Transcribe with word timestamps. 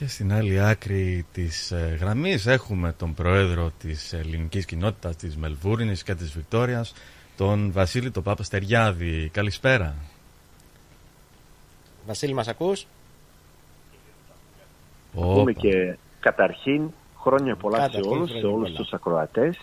Και 0.00 0.08
στην 0.08 0.32
άλλη 0.32 0.60
άκρη 0.60 1.26
της 1.32 1.70
ε, 1.70 1.96
γραμμής 2.00 2.46
έχουμε 2.46 2.92
τον 2.92 3.14
πρόεδρο 3.14 3.72
της 3.78 4.12
ελληνικής 4.12 4.64
κοινότητας 4.64 5.16
της 5.16 5.36
Μελβούρνης 5.36 6.02
και 6.02 6.14
της 6.14 6.32
Βικτόριας, 6.32 6.94
τον 7.36 7.72
Βασίλη 7.72 8.10
τον 8.10 8.22
Πάπα 8.22 8.42
Στεριάδη. 8.42 9.28
Καλησπέρα. 9.32 9.94
Βασίλη 12.06 12.34
μας 12.34 12.48
ακούς; 12.48 12.86
Ακούμε 15.18 15.52
και 15.52 15.96
καταρχήν 16.20 16.90
χρόνια 17.16 17.56
πολλά 17.56 17.78
καταρχήν, 17.78 18.02
σε 18.02 18.08
όλους, 18.10 18.30
σε 18.30 18.46
όλους 18.46 18.72
τους 18.72 18.92
ακροατές. 18.92 19.58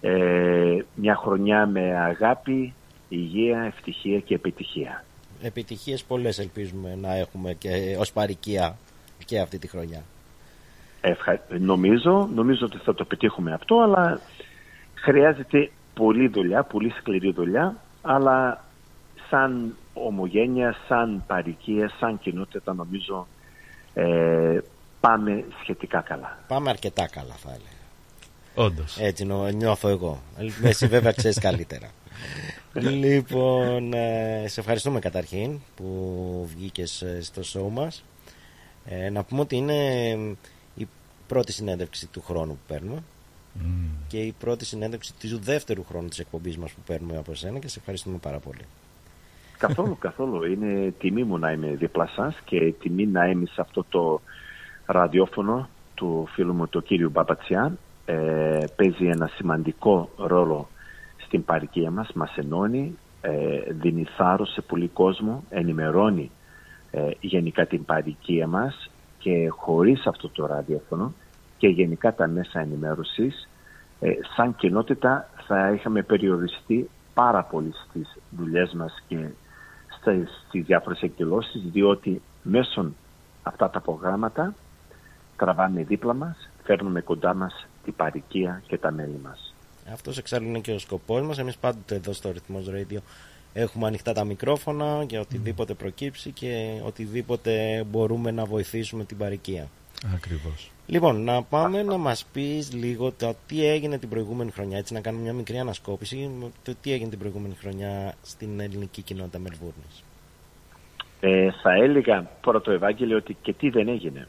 Ε, 0.00 0.78
μια 0.94 1.16
χρονιά 1.16 1.66
με 1.66 1.98
αγάπη, 1.98 2.74
υγεία, 3.08 3.60
ευτυχία 3.60 4.18
και 4.20 4.34
επιτυχία. 4.34 5.04
Επιτυχίες 5.42 6.02
πολλές 6.02 6.38
ελπίζουμε 6.38 6.98
να 7.00 7.16
έχουμε 7.16 7.52
και 7.54 7.96
ως 7.98 8.12
παρικία 8.12 8.76
και 9.24 9.40
αυτή 9.40 9.58
τη 9.58 9.66
χρονιά. 9.66 10.02
Ευχα... 11.00 11.40
Νομίζω, 11.58 12.28
νομίζω 12.34 12.66
ότι 12.66 12.78
θα 12.78 12.94
το 12.94 13.04
πετύχουμε 13.04 13.52
αυτό, 13.52 13.80
αλλά 13.80 14.20
χρειάζεται 14.94 15.70
πολλή 15.94 16.28
δουλειά, 16.28 16.62
πολύ 16.62 16.90
σκληρή 16.98 17.32
δουλειά, 17.32 17.76
αλλά 18.02 18.64
σαν 19.30 19.74
ομογένεια, 19.94 20.76
σαν 20.88 21.22
παρικία, 21.26 21.90
σαν 22.00 22.18
κοινότητα 22.18 22.74
νομίζω 22.74 23.26
ε, 23.94 24.58
πάμε 25.00 25.44
σχετικά 25.62 26.00
καλά. 26.00 26.38
Πάμε 26.48 26.70
αρκετά 26.70 27.08
καλά 27.08 27.34
θα 27.34 27.48
έλεγα. 27.48 27.72
Όντως. 28.54 28.98
Έτσι 28.98 29.26
νιώθω 29.54 29.88
εγώ. 29.88 30.20
Εσύ 30.62 30.86
βέβαια 30.86 31.12
ξέρεις 31.12 31.38
καλύτερα. 31.38 31.90
λοιπόν, 33.02 33.92
ε, 33.92 34.44
σε 34.46 34.60
ευχαριστούμε 34.60 34.98
καταρχήν 34.98 35.60
που 35.74 36.48
βγήκες 36.56 37.02
ε, 37.02 37.22
στο 37.22 37.42
show 37.42 37.70
μας. 37.72 38.04
Ε, 38.84 39.10
να 39.10 39.22
πούμε 39.24 39.40
ότι 39.40 39.56
είναι 39.56 40.12
η 40.74 40.88
πρώτη 41.26 41.52
συνέντευξη 41.52 42.06
του 42.06 42.22
χρόνου 42.22 42.52
που 42.52 42.72
παίρνουμε 42.72 43.02
και 44.08 44.18
η 44.18 44.34
πρώτη 44.38 44.64
συνέντευξη 44.64 45.14
του 45.18 45.38
δεύτερου 45.38 45.84
χρόνου 45.84 46.08
της 46.08 46.18
εκπομπής 46.18 46.58
μας 46.58 46.72
που 46.72 46.80
παίρνουμε 46.86 47.16
από 47.16 47.30
εσένα 47.30 47.58
και 47.58 47.68
σε 47.68 47.78
ευχαριστούμε 47.78 48.16
πάρα 48.16 48.38
πολύ. 48.38 48.64
Καθόλου, 49.58 49.98
καθόλου. 50.06 50.44
Είναι 50.44 50.94
τιμή 50.98 51.24
μου 51.24 51.38
να 51.38 51.52
είμαι 51.52 51.74
δίπλα 51.74 52.06
σας 52.06 52.40
και 52.44 52.72
τιμή 52.80 53.06
να 53.06 53.28
είμαι 53.28 53.46
σε 53.46 53.60
αυτό 53.60 53.84
το 53.88 54.20
ραδιόφωνο 54.86 55.68
του 55.94 56.28
φίλου 56.32 56.54
μου 56.54 56.68
του 56.68 56.82
κύριου 56.82 57.10
Μπαμπατσιάν. 57.10 57.78
Ε, 58.04 58.64
παίζει 58.76 59.06
ένα 59.06 59.30
σημαντικό 59.34 60.10
ρόλο 60.16 60.68
στην 61.16 61.44
παρικία 61.44 61.90
μας, 61.90 62.12
μας 62.12 62.36
ενώνει, 62.36 62.98
ε, 63.20 63.72
δίνει 63.72 64.04
θάρρος 64.16 64.52
σε 64.52 64.60
πολύ 64.60 64.88
κόσμο, 64.88 65.44
ενημερώνει 65.48 66.30
ε, 66.94 67.10
γενικά 67.20 67.66
την 67.66 67.84
παρικία 67.84 68.46
μας 68.46 68.90
και 69.18 69.48
χωρίς 69.48 70.06
αυτό 70.06 70.28
το 70.28 70.46
ραδιόφωνο 70.46 71.12
και 71.58 71.68
γενικά 71.68 72.14
τα 72.14 72.26
μέσα 72.26 72.60
ενημέρωσης 72.60 73.48
ε, 74.00 74.10
σαν 74.36 74.56
κοινότητα 74.56 75.28
θα 75.46 75.72
είχαμε 75.72 76.02
περιοριστεί 76.02 76.90
πάρα 77.14 77.42
πολύ 77.42 77.72
στις 77.88 78.18
δουλειές 78.30 78.72
μας 78.72 79.02
και 79.08 79.28
στις 80.46 80.64
διάφορες 80.64 81.00
εκδηλώσεις 81.00 81.62
διότι 81.72 82.22
μέσω 82.42 82.92
αυτά 83.42 83.70
τα 83.70 83.80
προγράμματα 83.80 84.54
τραβάμε 85.36 85.82
δίπλα 85.82 86.14
μας, 86.14 86.50
φέρνουμε 86.62 87.00
κοντά 87.00 87.34
μας 87.34 87.66
την 87.84 87.94
παρικία 87.94 88.62
και 88.66 88.78
τα 88.78 88.90
μέλη 88.90 89.20
μας. 89.22 89.54
Αυτός 89.92 90.18
εξάλλου 90.18 90.46
είναι 90.46 90.60
και 90.60 90.72
ο 90.72 90.78
σκοπός 90.78 91.22
μας. 91.22 91.38
Εμείς 91.38 91.56
πάντοτε 91.56 91.94
εδώ 91.94 92.12
στο 92.12 92.30
Ρυθμός 92.30 92.70
Radio 92.70 92.98
έχουμε 93.54 93.86
ανοιχτά 93.86 94.12
τα 94.12 94.24
μικρόφωνα 94.24 95.04
για 95.08 95.20
οτιδήποτε 95.20 95.74
προκύψει 95.74 96.30
και 96.30 96.80
οτιδήποτε 96.84 97.84
μπορούμε 97.90 98.30
να 98.30 98.44
βοηθήσουμε 98.44 99.04
την 99.04 99.16
παρικία. 99.16 99.68
Ακριβώς. 100.14 100.70
Λοιπόν, 100.86 101.24
να 101.24 101.42
πάμε 101.42 101.82
να 101.82 101.96
μας 101.96 102.24
πεις 102.32 102.72
λίγο 102.72 103.12
το 103.12 103.34
τι 103.46 103.66
έγινε 103.66 103.98
την 103.98 104.08
προηγούμενη 104.08 104.50
χρονιά, 104.50 104.78
έτσι 104.78 104.92
να 104.92 105.00
κάνουμε 105.00 105.22
μια 105.22 105.32
μικρή 105.32 105.58
ανασκόπηση, 105.58 106.30
το 106.62 106.74
τι 106.80 106.92
έγινε 106.92 107.10
την 107.10 107.18
προηγούμενη 107.18 107.54
χρονιά 107.54 108.14
στην 108.22 108.60
ελληνική 108.60 109.02
κοινότητα 109.02 109.38
Μελβούρνης. 109.38 110.04
Ε, 111.20 111.50
θα 111.62 111.72
έλεγα 111.72 112.30
πρώτο 112.40 112.70
Ευάγγελιο 112.70 113.16
ότι 113.16 113.36
και 113.42 113.52
τι 113.52 113.70
δεν 113.70 113.88
έγινε. 113.88 114.28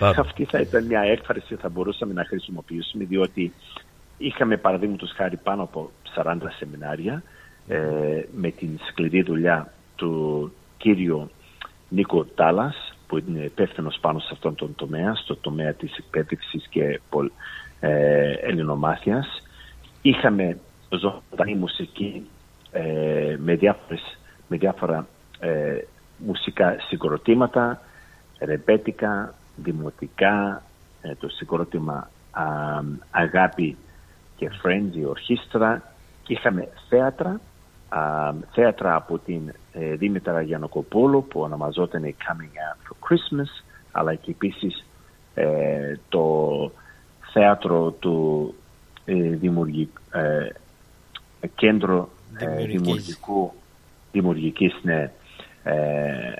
Αυτή 0.16 0.44
θα 0.44 0.60
ήταν 0.60 0.84
μια 0.84 1.00
έκφραση 1.00 1.54
που 1.54 1.60
θα 1.60 1.68
μπορούσαμε 1.68 2.12
να 2.12 2.24
χρησιμοποιήσουμε 2.24 3.04
διότι 3.04 3.52
είχαμε 4.18 4.56
παραδείγματος 4.56 5.12
χάρη 5.16 5.36
πάνω 5.36 5.62
από 5.62 5.90
40 6.16 6.36
σεμινάρια 6.58 7.22
ε, 7.68 8.22
με 8.36 8.50
την 8.50 8.78
σκληρή 8.88 9.22
δουλειά 9.22 9.72
του 9.96 10.52
κύριου 10.76 11.30
Νίκο 11.88 12.24
Τάλας 12.24 12.96
που 13.06 13.18
είναι 13.18 13.44
υπεύθυνος 13.44 13.98
πάνω 14.00 14.18
σε 14.18 14.28
αυτόν 14.32 14.54
τον 14.54 14.74
τομέα, 14.74 15.14
στο 15.14 15.36
τομέα 15.36 15.72
της 15.72 15.96
εκπαίδευσης 15.96 16.66
και 16.68 17.00
ε, 17.80 18.32
ελληνομάθειας. 18.32 19.42
Είχαμε 20.02 20.58
ζωντανή 20.88 21.54
μουσική 21.54 22.26
ε, 22.72 23.36
με, 23.38 23.54
διάφορες, 23.54 24.18
με 24.48 24.56
διάφορα 24.56 25.06
ε, 25.38 25.78
μουσικά 26.18 26.76
συγκροτήματα, 26.88 27.80
ρεμπέτικα, 28.38 29.34
δημοτικά, 29.56 30.62
ε, 31.02 31.14
το 31.14 31.28
συγκρότημα 31.28 32.10
Αγάπη 33.10 33.76
και 34.38 34.50
Φρέντζι 34.50 35.04
Ορχήστρα. 35.04 35.82
Είχαμε 36.26 36.68
θέατρα, 36.88 37.40
θέατρα 38.52 38.94
από 38.94 39.18
την 39.18 39.52
ε, 39.72 39.94
Δήμητρα 39.94 40.42
Γιαννοκοπούλου 40.42 41.26
που 41.28 41.40
ονομαζόταν 41.40 42.02
Coming 42.02 42.42
Out 42.42 42.88
for 42.88 43.08
Christmas, 43.08 43.64
αλλά 43.92 44.14
και 44.14 44.30
επίσης 44.30 44.84
ε, 45.34 45.96
το 46.08 46.72
θέατρο 47.32 47.90
του 47.90 48.54
ε, 49.04 49.14
δημιουργικού, 49.14 50.00
ε, 50.12 50.48
κέντρο 51.54 52.08
ε, 52.38 52.64
δημιουργικού, 52.64 53.52
δημιουργικής 54.12 54.74
ναι, 54.82 55.10
ε, 55.62 56.32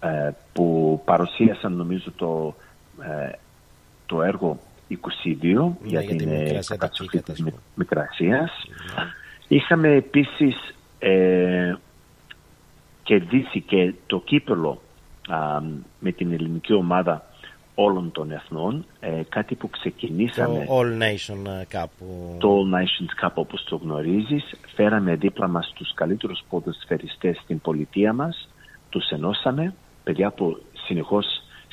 ε, 0.00 0.32
που 0.52 1.00
παρουσίασαν 1.04 1.72
νομίζω 1.72 2.10
το, 2.16 2.54
το 4.06 4.22
έργο 4.22 4.58
22 4.90 4.96
ναι, 5.42 5.72
για, 5.82 6.00
την 6.00 6.28
καταστροφή 6.66 7.22
της 7.22 7.44
Μικρασίας. 7.74 8.50
Ναι. 8.96 9.04
Είχαμε 9.48 9.88
επίσης 9.88 10.74
ε, 10.98 11.74
κερδίσει 13.02 13.60
και 13.60 13.94
το 14.06 14.20
κύπελο 14.20 14.82
με 15.98 16.12
την 16.12 16.32
ελληνική 16.32 16.72
ομάδα 16.72 17.24
όλων 17.74 18.12
των 18.12 18.30
εθνών, 18.32 18.84
ε, 19.00 19.22
κάτι 19.28 19.54
που 19.54 19.70
ξεκινήσαμε... 19.70 20.64
Το 20.64 20.78
All 20.78 21.02
Nation 21.02 21.46
Cup. 21.76 21.86
Το 22.38 22.58
All 22.58 22.74
Nations 22.74 23.26
Cup 23.26 23.32
όπως 23.34 23.64
το 23.64 23.76
γνωρίζεις. 23.76 24.54
Φέραμε 24.74 25.14
δίπλα 25.14 25.48
μας 25.48 25.72
τους 25.74 25.94
καλύτερους 25.94 26.42
ποδοσφαιριστές 26.48 27.40
στην 27.42 27.60
πολιτεία 27.60 28.12
μας, 28.12 28.48
τους 28.88 29.08
ενώσαμε, 29.08 29.74
παιδιά 30.04 30.30
που 30.30 30.62
συνεχώς 30.86 31.26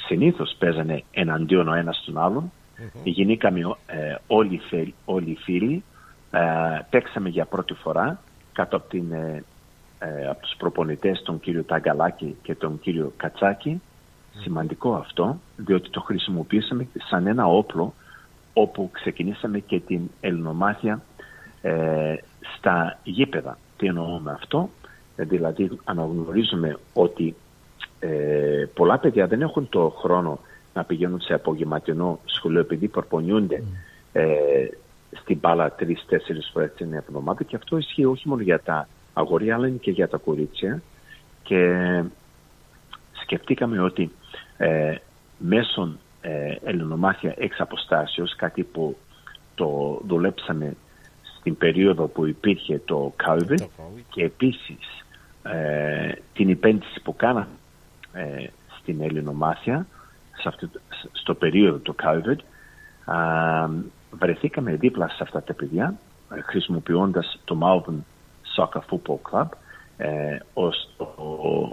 συνήθως 0.08 0.56
παίζανε 0.60 1.04
εναντίον 1.12 1.68
ο 1.68 1.74
ένας 1.74 2.04
τον 2.06 2.18
άλλον. 2.18 2.52
Mm-hmm. 2.82 3.02
Γεννήκαμε 3.04 3.60
ε, 3.86 4.16
όλοι, 4.28 4.62
όλοι 5.06 5.38
φίλοι, 5.44 5.84
ε, 6.32 6.40
παίξαμε 6.90 7.30
για 7.30 7.46
πρώτη 7.46 7.74
φορά 7.74 8.22
κάτω 8.54 8.76
από, 8.76 8.90
την, 8.90 9.12
ε, 9.12 9.44
ε, 10.00 10.28
από 10.28 10.42
τους 10.42 10.56
προπονητές 10.58 11.22
τον 11.22 11.40
κύριο 11.40 11.64
Ταγκαλάκη 11.64 12.36
και 12.42 12.56
τον 12.56 12.80
κύριο 12.80 13.14
Κατσάκη 13.18 13.82
Σημαντικό 14.40 14.94
αυτό, 14.94 15.40
διότι 15.56 15.90
το 15.90 16.02
χρησιμοποιήσαμε 16.02 16.88
σαν 17.10 17.28
ένα 17.28 17.46
όπλο 17.46 17.94
όπου 18.54 18.90
ξεκινήσαμε 18.92 19.60
και 19.60 19.80
την 19.80 20.10
ελληνομάθεια 20.22 21.02
ε, 21.62 22.16
στα 22.58 23.00
γήπεδα. 23.04 23.58
Τι 23.78 23.88
εννοούμε 23.88 24.32
αυτό, 24.32 24.70
δηλαδή 25.16 25.72
αναγνωρίζουμε 25.84 26.78
ότι 26.94 27.36
ε, 28.00 28.66
πολλά 28.74 29.00
παιδιά 29.00 29.28
δεν 29.28 29.42
έχουν 29.42 29.70
το 29.70 29.90
χρόνο 29.90 30.40
να 30.74 30.84
πηγαίνουν 30.84 31.22
σε 31.22 31.34
απογευματινό 31.34 32.20
σχολείο 32.26 32.60
επειδή 32.60 32.88
προπονιούνται 32.88 33.64
ε, 34.12 34.28
στην 35.22 35.38
μπάλα 35.38 35.72
τρει-τέσσερι 35.72 36.40
φορές 36.54 36.72
την 36.76 36.94
εβδομάδα. 36.94 37.44
Και 37.44 37.56
αυτό 37.56 37.78
ισχύει 37.78 38.06
όχι 38.06 38.28
μόνο 38.28 38.42
για 38.42 38.60
τα 38.60 38.88
αγόρια 39.14 39.56
αλλά 39.56 39.70
και 39.70 39.92
για 39.92 40.08
τα 40.08 40.18
κορίτσια. 40.18 40.82
Και 41.44 42.04
σκεφτήκαμε 43.22 43.82
ότι 43.82 44.12
ε, 44.58 44.96
μέσω 45.38 45.98
ε, 46.22 46.56
ελληνομάθεια 46.64 47.34
εξ 47.38 47.60
αποστάσεως, 47.60 48.36
κάτι 48.36 48.64
που 48.64 48.98
το 49.56 50.02
δουλέψαμε 50.08 50.76
στην 51.40 51.58
περίοδο 51.58 52.08
που 52.08 52.26
υπήρχε 52.26 52.82
το 52.86 53.14
COVID 53.26 53.68
και 54.10 54.24
επίσης 54.24 55.06
ε, 55.44 56.12
την 56.34 56.50
επένδυση 56.50 57.02
που 57.04 57.16
κάναμε 57.16 57.48
ε, 58.14 58.46
στην 58.80 59.02
ελληνομάθεια 59.02 59.88
στο 61.12 61.34
περίοδο 61.34 61.78
του 61.78 61.96
COVID 62.04 62.38
βρεθήκαμε 64.12 64.76
δίπλα 64.76 65.08
σε 65.08 65.18
αυτά 65.20 65.44
τα 65.44 65.54
παιδιά 65.54 65.96
χρησιμοποιώντας 66.46 67.40
το 67.44 67.58
Malvern 67.62 68.00
Soccer 68.58 68.82
Football 68.90 69.32
Club 69.32 69.48
ε, 69.98 70.38
ως, 70.54 70.90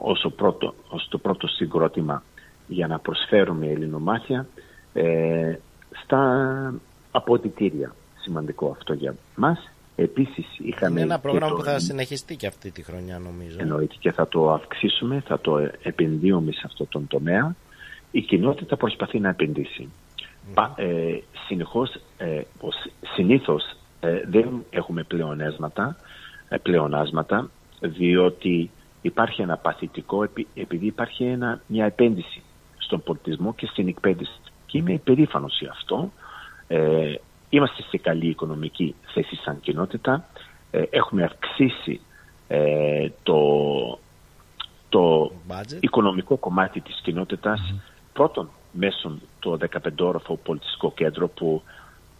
ως, 0.00 0.24
ο 0.24 0.30
πρώτο, 0.30 0.74
ως 0.88 1.08
το 1.08 1.18
πρώτο 1.18 1.46
συγκρότημα 1.46 2.22
για 2.66 2.86
να 2.86 2.98
προσφέρουμε 2.98 3.66
ελληνομάθεια 3.66 4.46
ε, 4.92 5.54
στα 6.02 6.74
αποδητήρια. 7.10 7.94
Σημαντικό 8.20 8.70
αυτό 8.70 8.92
για 8.92 9.14
μας. 9.36 9.70
Επίσης 9.96 10.46
είχαμε... 10.58 10.90
Είναι 10.90 11.00
ένα 11.00 11.18
πρόγραμμα 11.18 11.56
που 11.56 11.62
θα 11.62 11.78
συνεχιστεί 11.78 12.36
και 12.36 12.46
αυτή 12.46 12.70
τη 12.70 12.82
χρονιά 12.82 13.18
νομίζω. 13.18 13.56
Εννοείται 13.60 13.94
και 13.98 14.12
θα 14.12 14.28
το 14.28 14.52
αυξήσουμε, 14.52 15.22
θα 15.26 15.40
το 15.40 15.70
επενδύουμε 15.82 16.52
σε 16.52 16.62
αυτό 16.64 16.86
τον 16.86 17.06
τομέα. 17.06 17.54
Η 18.10 18.20
κοινότητα 18.20 18.76
προσπαθεί 18.76 19.20
να 19.20 19.28
επενδύσει. 19.28 19.88
Mm. 20.54 20.68
Ε, 20.76 21.18
συνεχώς, 21.46 21.94
ε, 22.18 22.40
συνήθως 23.14 23.76
ε, 24.00 24.22
δεν 24.28 24.64
έχουμε 24.70 25.02
πλεονέσματα, 25.02 25.96
ε, 26.48 26.56
πλεονάσματα 26.56 27.50
διότι 27.80 28.70
υπάρχει 29.02 29.42
ένα 29.42 29.56
παθητικό 29.56 30.28
επειδή 30.54 30.86
υπάρχει 30.86 31.24
ένα, 31.24 31.60
μια 31.66 31.84
επένδυση 31.84 32.42
στον 32.78 33.02
πολιτισμό 33.02 33.54
και 33.54 33.66
στην 33.66 33.88
εκπαίδευση. 33.88 34.40
Και 34.66 34.78
είμαι 34.78 34.92
υπερήφανος 34.92 35.58
για 35.60 35.70
αυτό. 35.70 36.12
Ε, 36.68 37.14
είμαστε 37.48 37.82
σε 37.82 37.96
καλή 37.98 38.28
οικονομική 38.28 38.94
θέση 39.14 39.36
σαν 39.36 39.60
κοινότητα. 39.60 40.28
Ε, 40.70 40.82
έχουμε 40.90 41.22
αυξήσει 41.22 42.00
ε, 42.48 43.08
το, 43.22 43.40
το 44.88 45.32
οικονομικό 45.80 46.36
κομμάτι 46.36 46.80
της 46.80 47.00
κοινότητας 47.02 47.74
πρώτον 48.18 48.50
μέσω 48.72 49.18
το 49.38 49.58
15όροφο 49.70 50.34
πολιτιστικό 50.42 50.92
κέντρο 50.92 51.28
που 51.28 51.62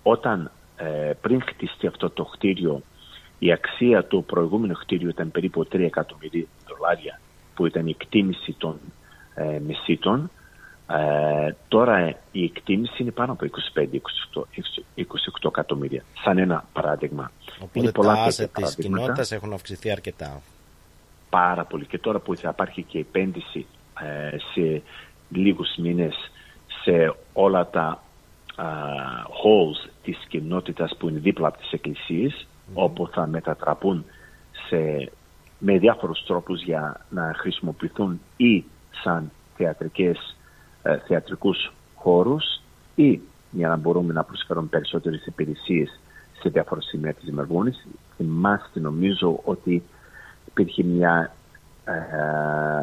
όταν 0.03 0.50
ε, 0.77 1.12
πριν 1.21 1.43
χτιστεί 1.43 1.87
αυτό 1.87 2.11
το 2.11 2.25
κτίριο 2.25 2.83
η 3.39 3.53
αξία 3.53 4.05
του 4.05 4.25
προηγούμενου 4.25 4.75
κτίριου 4.75 5.09
ήταν 5.09 5.31
περίπου 5.31 5.67
3 5.73 5.81
εκατομμύρια 5.81 6.45
δολάρια 6.69 7.21
που 7.55 7.67
ήταν 7.67 7.87
η 7.87 7.91
εκτίμηση 8.00 8.53
των 8.59 8.81
ε, 9.35 9.59
μεσίτων. 9.67 10.31
Ε, 10.91 11.55
τώρα 11.69 12.17
η 12.33 12.44
εκτίμηση 12.44 13.03
είναι 13.03 13.11
πάνω 13.11 13.33
από 13.33 13.47
25-28 13.75 15.49
εκατομμύρια, 15.49 16.05
σαν 16.25 16.39
ένα 16.39 16.65
παράδειγμα. 16.73 17.31
Οπότε 17.56 17.79
είναι 17.79 17.93
πολλά 17.93 18.15
τα 18.15 18.27
asset 18.27 18.51
της 18.53 18.75
κοινότητας 18.75 19.33
έχουν 19.33 19.53
αυξηθεί 19.53 19.91
αρκετά. 19.91 20.43
Πάρα 21.31 21.65
πολύ. 21.65 21.87
Και 21.87 21.99
τώρα 21.99 22.19
που 22.19 22.37
θα 22.37 22.49
υπάρχει 22.49 22.83
και 22.83 22.99
επένδυση 22.99 23.67
ε, 24.01 24.37
σε 24.53 24.83
λίγους 25.29 25.77
μήνες 25.77 26.15
σε 26.83 27.15
όλα 27.33 27.67
τα 27.67 28.03
uh, 28.57 28.63
halls 29.23 29.91
της 30.03 30.19
κοινότητας 30.29 30.97
που 30.99 31.09
είναι 31.09 31.19
δίπλα 31.19 31.49
από 31.49 31.59
τις 31.59 31.73
εκκλησίες 31.73 32.47
όπου 32.75 33.09
θα 33.13 33.27
μετατραπούν 33.27 34.05
σε, 34.69 35.11
με 35.59 35.79
διάφορους 35.79 36.25
τρόπους 36.27 36.63
για 36.63 37.01
να 37.11 37.35
χρησιμοποιηθούν 37.37 38.21
ή 38.37 38.65
σαν 39.03 39.31
θεατρικές, 39.57 40.37
ε, 40.83 40.99
θεατρικούς 40.99 41.73
χώρους 41.95 42.61
ή 42.95 43.21
για 43.51 43.69
να 43.69 43.77
μπορούμε 43.77 44.13
να 44.13 44.25
προσφέρουμε 44.25 44.67
περισσότερες 44.67 45.27
υπηρεσίες 45.27 46.01
σε 46.41 46.49
διάφορα 46.49 46.81
σημεία 46.81 47.15
της 47.15 47.31
Μερβούνης. 47.31 47.87
Θυμάστε 48.17 48.81
νομίζω 48.81 49.41
ότι 49.45 49.83
υπήρχε 50.47 50.83
μια 50.83 51.33
ε, 51.85 51.93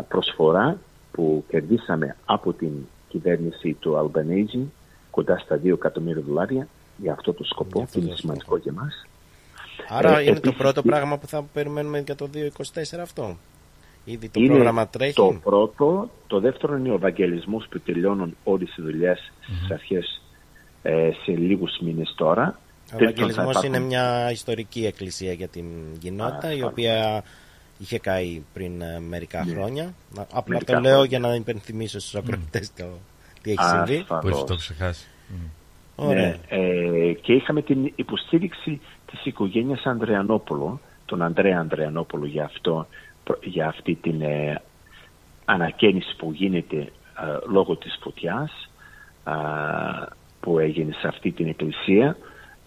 προσφορά 0.08 0.78
που 1.16 1.44
κερδίσαμε 1.48 2.16
από 2.26 2.54
την 2.54 2.72
κυβέρνηση 3.08 3.74
του 3.74 3.98
Αλμπανέζη 3.98 4.72
κοντά 5.12 5.38
στα 5.38 5.60
2 5.64 5.66
εκατομμύρια 5.66 6.22
δολάρια 6.28 6.68
για 6.98 7.14
αυτό 7.14 7.34
το 7.34 7.44
σκοπό 7.44 7.88
που 7.92 8.00
είναι 8.00 8.16
σημαντικό 8.16 8.58
για 8.58 8.72
μας. 8.72 9.06
Άρα 9.90 10.20
ε, 10.20 10.24
είναι 10.24 10.40
το 10.40 10.52
πρώτο 10.52 10.82
πράγμα 10.82 11.18
που 11.18 11.28
θα 11.28 11.44
περιμένουμε 11.54 12.00
για 12.00 12.16
το 12.16 12.30
2024 12.34 13.00
αυτό. 13.02 13.38
Ήδη 14.06 14.30
το 14.30 14.40
είναι 14.40 14.54
πρόγραμμα 14.54 14.88
τρέχει. 14.88 15.14
Το 15.14 15.40
πρώτο. 15.44 16.10
Το 16.28 16.40
δεύτερο 16.40 16.78
είναι 16.78 16.92
ο 16.92 16.94
Ευαγγελισμός 16.94 17.68
που 17.70 17.80
τελειώνουν 17.80 18.36
όλες 18.44 18.78
οι 18.78 18.82
δουλειές 18.82 19.20
mm-hmm. 19.20 19.56
στις 19.56 19.72
αρχές 19.72 20.22
ε, 20.82 21.10
σε 21.24 21.32
λίγους 21.32 21.80
μήνες 21.82 22.14
τώρα. 22.18 22.60
Ο 22.94 22.98
Ευαγγελισμός 23.00 23.64
είναι 23.64 23.80
μια 23.80 24.32
ιστορική 24.32 24.86
εκκλησία 24.86 25.34
για 25.34 25.48
την 25.48 25.66
κοινότητα 26.00 26.54
η 26.54 26.64
οποία 26.64 27.24
είχε 27.78 28.00
καεί 28.00 28.44
πριν 28.54 28.82
ε, 28.82 29.00
μερικά 29.00 29.46
ναι. 29.46 29.52
χρόνια. 29.52 29.94
Απλά 30.18 30.44
μερικά 30.48 30.74
το 30.74 30.80
λέω 30.80 30.92
χρόνια. 30.92 31.08
για 31.08 31.20
να 31.20 31.36
υπενθυμίσω 31.36 32.00
στους 32.00 32.16
ακροατές 32.16 32.72
mm. 32.72 32.74
το 32.78 32.86
τι 33.42 33.52
έχει 33.52 33.64
συμβεί. 33.64 34.06
Που 34.22 34.28
έχει 34.28 34.44
το 34.44 34.56
ξεχάσει. 34.56 35.08
Ναι, 35.96 36.38
ε, 36.48 37.14
και 37.22 37.34
είχαμε 37.34 37.62
την 37.62 37.92
υποστήριξη 37.96 38.82
της 39.06 39.26
οικογένειας 39.26 39.86
Ανδρεανόπουλου, 39.86 40.80
τον 41.06 41.22
Ανδρέα 41.22 41.60
Ανδρεανόπουλο 41.60 42.26
για, 42.26 42.44
αυτό, 42.44 42.88
για 43.42 43.68
αυτή 43.68 43.96
την 43.96 44.22
ε, 44.22 44.62
ανακαίνιση 45.46 46.16
που 46.16 46.32
γίνεται 46.32 46.78
ε, 46.78 46.90
λόγω 47.52 47.76
της 47.76 48.00
φωτιάς 48.02 48.70
που 50.40 50.60
έγινε 50.60 50.94
σε 50.94 51.08
αυτή 51.08 51.32
την 51.32 51.48
εκκλησία. 51.48 52.18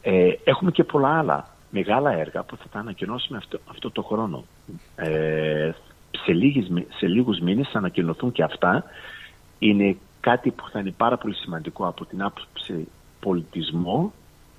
Ε, 0.02 0.32
έχουμε 0.44 0.70
και 0.70 0.84
πολλά 0.84 1.18
άλλα 1.18 1.48
μεγάλα 1.70 2.12
έργα 2.12 2.42
που 2.42 2.56
θα 2.56 2.68
τα 2.72 2.78
ανακοινώσουμε 2.78 3.38
αυτό, 3.38 3.58
αυτό 3.70 3.90
το 3.90 4.02
χρόνο. 4.02 4.44
σε, 6.24 6.32
λίγες, 6.32 6.66
σε 6.96 7.06
λίγους 7.06 7.38
μήνες 7.38 7.68
θα 7.68 7.78
ανακοινωθούν 7.78 8.32
και 8.32 8.42
αυτά. 8.42 8.84
Είναι 9.58 9.96
κάτι 10.20 10.50
που 10.50 10.68
θα 10.68 10.78
είναι 10.78 10.94
πάρα 10.96 11.16
πολύ 11.16 11.34
σημαντικό 11.34 11.86
από 11.86 12.04
την 12.04 12.22
άποψη 12.22 12.88
πολιτισμό 13.20 14.12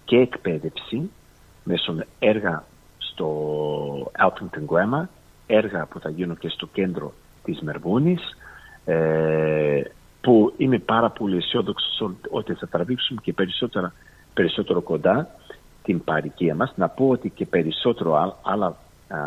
και 0.05 0.17
εκπαίδευση 0.17 1.09
μέσω 1.63 1.95
έργα 2.19 2.63
στο 2.97 4.11
Alpington 4.19 4.65
Grammar, 4.75 5.03
έργα 5.47 5.85
που 5.85 5.99
θα 5.99 6.09
γίνουν 6.09 6.37
και 6.37 6.49
στο 6.49 6.67
κέντρο 6.67 7.13
της 7.43 7.59
Μερβούνης, 7.61 8.21
ε, 8.85 9.81
που 10.21 10.53
είμαι 10.57 10.79
πάρα 10.79 11.09
πολύ 11.09 11.37
αισιόδοξος 11.37 12.11
ότι 12.29 12.53
θα 12.53 12.67
τραβήξουμε 12.67 13.21
και 13.23 13.33
περισσότερα, 13.33 13.93
περισσότερο 14.33 14.81
κοντά 14.81 15.29
την 15.89 16.03
παροικία 16.03 16.55
μας. 16.55 16.73
Να 16.75 16.87
πω 16.89 17.07
ότι 17.07 17.29
και 17.29 17.45
περισσότερο 17.45 18.39
άλλα, 18.41 18.65
α, 19.07 19.17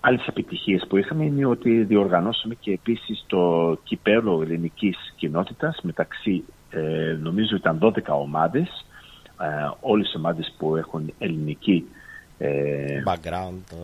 άλλες 0.00 0.26
επιτυχίες 0.26 0.86
που 0.88 0.96
είχαμε 0.96 1.24
είναι 1.24 1.46
ότι 1.46 1.82
διοργανώσαμε 1.82 2.54
και 2.54 2.72
επίσης 2.72 3.24
το 3.26 3.76
κυπέλο 3.84 4.42
ελληνικής 4.42 5.14
κοινότητας 5.16 5.78
μεταξύ 5.82 6.44
ε, 6.70 7.18
νομίζω 7.22 7.56
ήταν 7.56 7.78
12 7.82 7.92
ομάδες 8.06 8.86
ε, 9.40 9.70
όλες 9.80 10.12
οι 10.12 10.16
ομάδες 10.16 10.54
που 10.58 10.76
έχουν 10.76 11.12
ελληνική 11.18 11.86
ε, 12.38 13.02
background, 13.06 13.74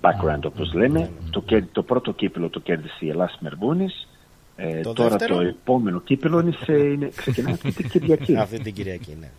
background 0.00 0.42
όπως 0.44 0.72
λέμε. 0.72 0.98
Ναι, 0.98 1.10
ναι. 1.24 1.30
Το, 1.30 1.66
το 1.72 1.82
πρώτο 1.82 2.12
κύπελο 2.12 2.48
το 2.48 2.60
κέρδισε 2.60 2.96
η 2.98 3.08
Ελλάς 3.08 3.38
Μερβούνης. 3.40 4.08
Ε, 4.56 4.80
τώρα 4.80 5.16
το 5.16 5.40
επόμενο 5.40 6.00
κύπελο 6.00 6.40
είναι, 6.40 6.52
σε, 6.52 6.72
είναι 6.72 7.08
ξεκινάει 7.08 7.52
αυτή 7.52 7.72
την 7.72 7.88
Κυριακή. 7.88 8.36
αυτή 8.46 8.58
την 8.58 8.74
Κυριακή, 8.74 9.16
ναι. 9.20 9.30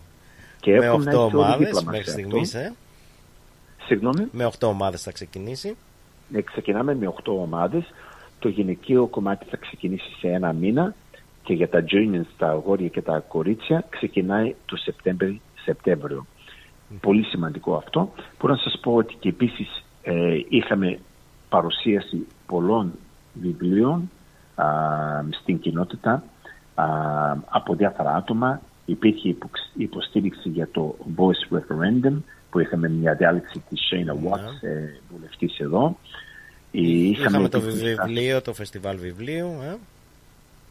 Και 0.60 0.78
με 0.78 0.90
8 0.90 1.30
ομάδες 1.32 1.82
μέχρι 1.84 2.10
στιγμής, 2.10 2.54
ε. 2.54 2.74
Συγγνώμη. 3.86 4.28
Με 4.32 4.44
8 4.44 4.68
ομάδες 4.68 5.02
θα 5.02 5.12
ξεκινήσει. 5.12 5.76
Ναι, 6.28 6.40
ξεκινάμε 6.40 6.94
με 6.94 7.06
8 7.06 7.32
ομάδες. 7.32 7.84
Το 8.38 8.48
γυναικείο 8.48 9.06
κομμάτι 9.06 9.46
θα 9.50 9.56
ξεκινήσει 9.56 10.10
σε 10.18 10.28
ένα 10.28 10.52
μήνα 10.52 10.94
και 11.42 11.54
για 11.54 11.68
τα 11.68 11.84
juniors, 11.90 12.26
τα 12.38 12.48
αγόρια 12.48 12.88
και 12.88 13.02
τα 13.02 13.18
κορίτσια 13.18 13.84
ξεκινάει 13.90 14.54
το 14.66 14.76
Σεπτέμβριο 14.76 15.40
Σεπτέμβριο. 15.64 16.26
Πολύ 17.00 17.24
σημαντικό 17.24 17.74
αυτό. 17.74 18.12
Μπορώ 18.40 18.52
να 18.52 18.60
σας 18.60 18.78
πω 18.80 18.94
ότι 18.94 19.14
και 19.18 19.28
επίσης 19.28 19.84
ε, 20.02 20.40
είχαμε 20.48 20.98
παρουσίαση 21.48 22.26
πολλών 22.46 22.92
βιβλίων 23.32 24.10
α, 24.54 24.64
στην 25.30 25.58
κοινότητα 25.58 26.22
α, 26.74 26.84
από 27.48 27.74
διάφορα 27.74 28.14
άτομα. 28.14 28.60
Υπήρχε 28.88 29.36
υποστήριξη 29.76 30.48
για 30.48 30.68
το 30.72 30.96
Voice 31.16 31.56
Referendum 31.56 32.16
που 32.50 32.58
είχαμε 32.58 32.88
μια 32.88 33.14
διάλεξη 33.14 33.62
της 33.68 33.80
Shana 33.90 34.04
ναι. 34.04 34.12
Watts, 34.12 34.68
ε, 34.68 35.00
βουλευτής 35.12 35.58
εδώ. 35.58 35.96
Είχαμε, 36.70 37.28
είχαμε 37.28 37.48
το 37.48 37.60
βιβλίο, 37.60 38.42
το 38.42 38.52
φεστιβάλ 38.52 38.96
βιβλίου. 38.98 39.46
Ε. 39.46 39.76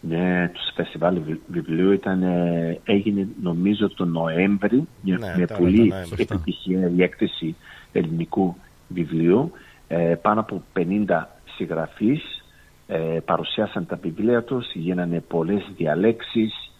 Ναι, 0.01 0.51
το 0.53 0.59
φεστιβάλ 0.75 1.19
βιβλίου 1.47 1.91
ήταν, 1.91 2.24
ε, 2.24 2.79
έγινε 2.83 3.27
νομίζω 3.41 3.89
τον 3.89 4.12
Νοέμβρη 4.12 4.88
ναι, 5.03 5.17
με 5.38 5.45
πολύ 5.57 5.93
επιτυχία 6.17 6.91
η 6.95 7.03
έκθεση 7.03 7.55
ελληνικού 7.91 8.55
βιβλίου. 8.88 9.51
Ε, 9.88 10.15
πάνω 10.21 10.39
από 10.39 10.63
50 10.74 11.24
συγγραφείς 11.55 12.43
ε, 12.88 13.19
παρουσιάσαν 13.25 13.86
τα 13.86 14.00
βιβλία 14.01 14.43
τους, 14.43 14.74
γίνανε 14.74 15.19
πολλές 15.27 15.71
διαλέξεις. 15.77 16.71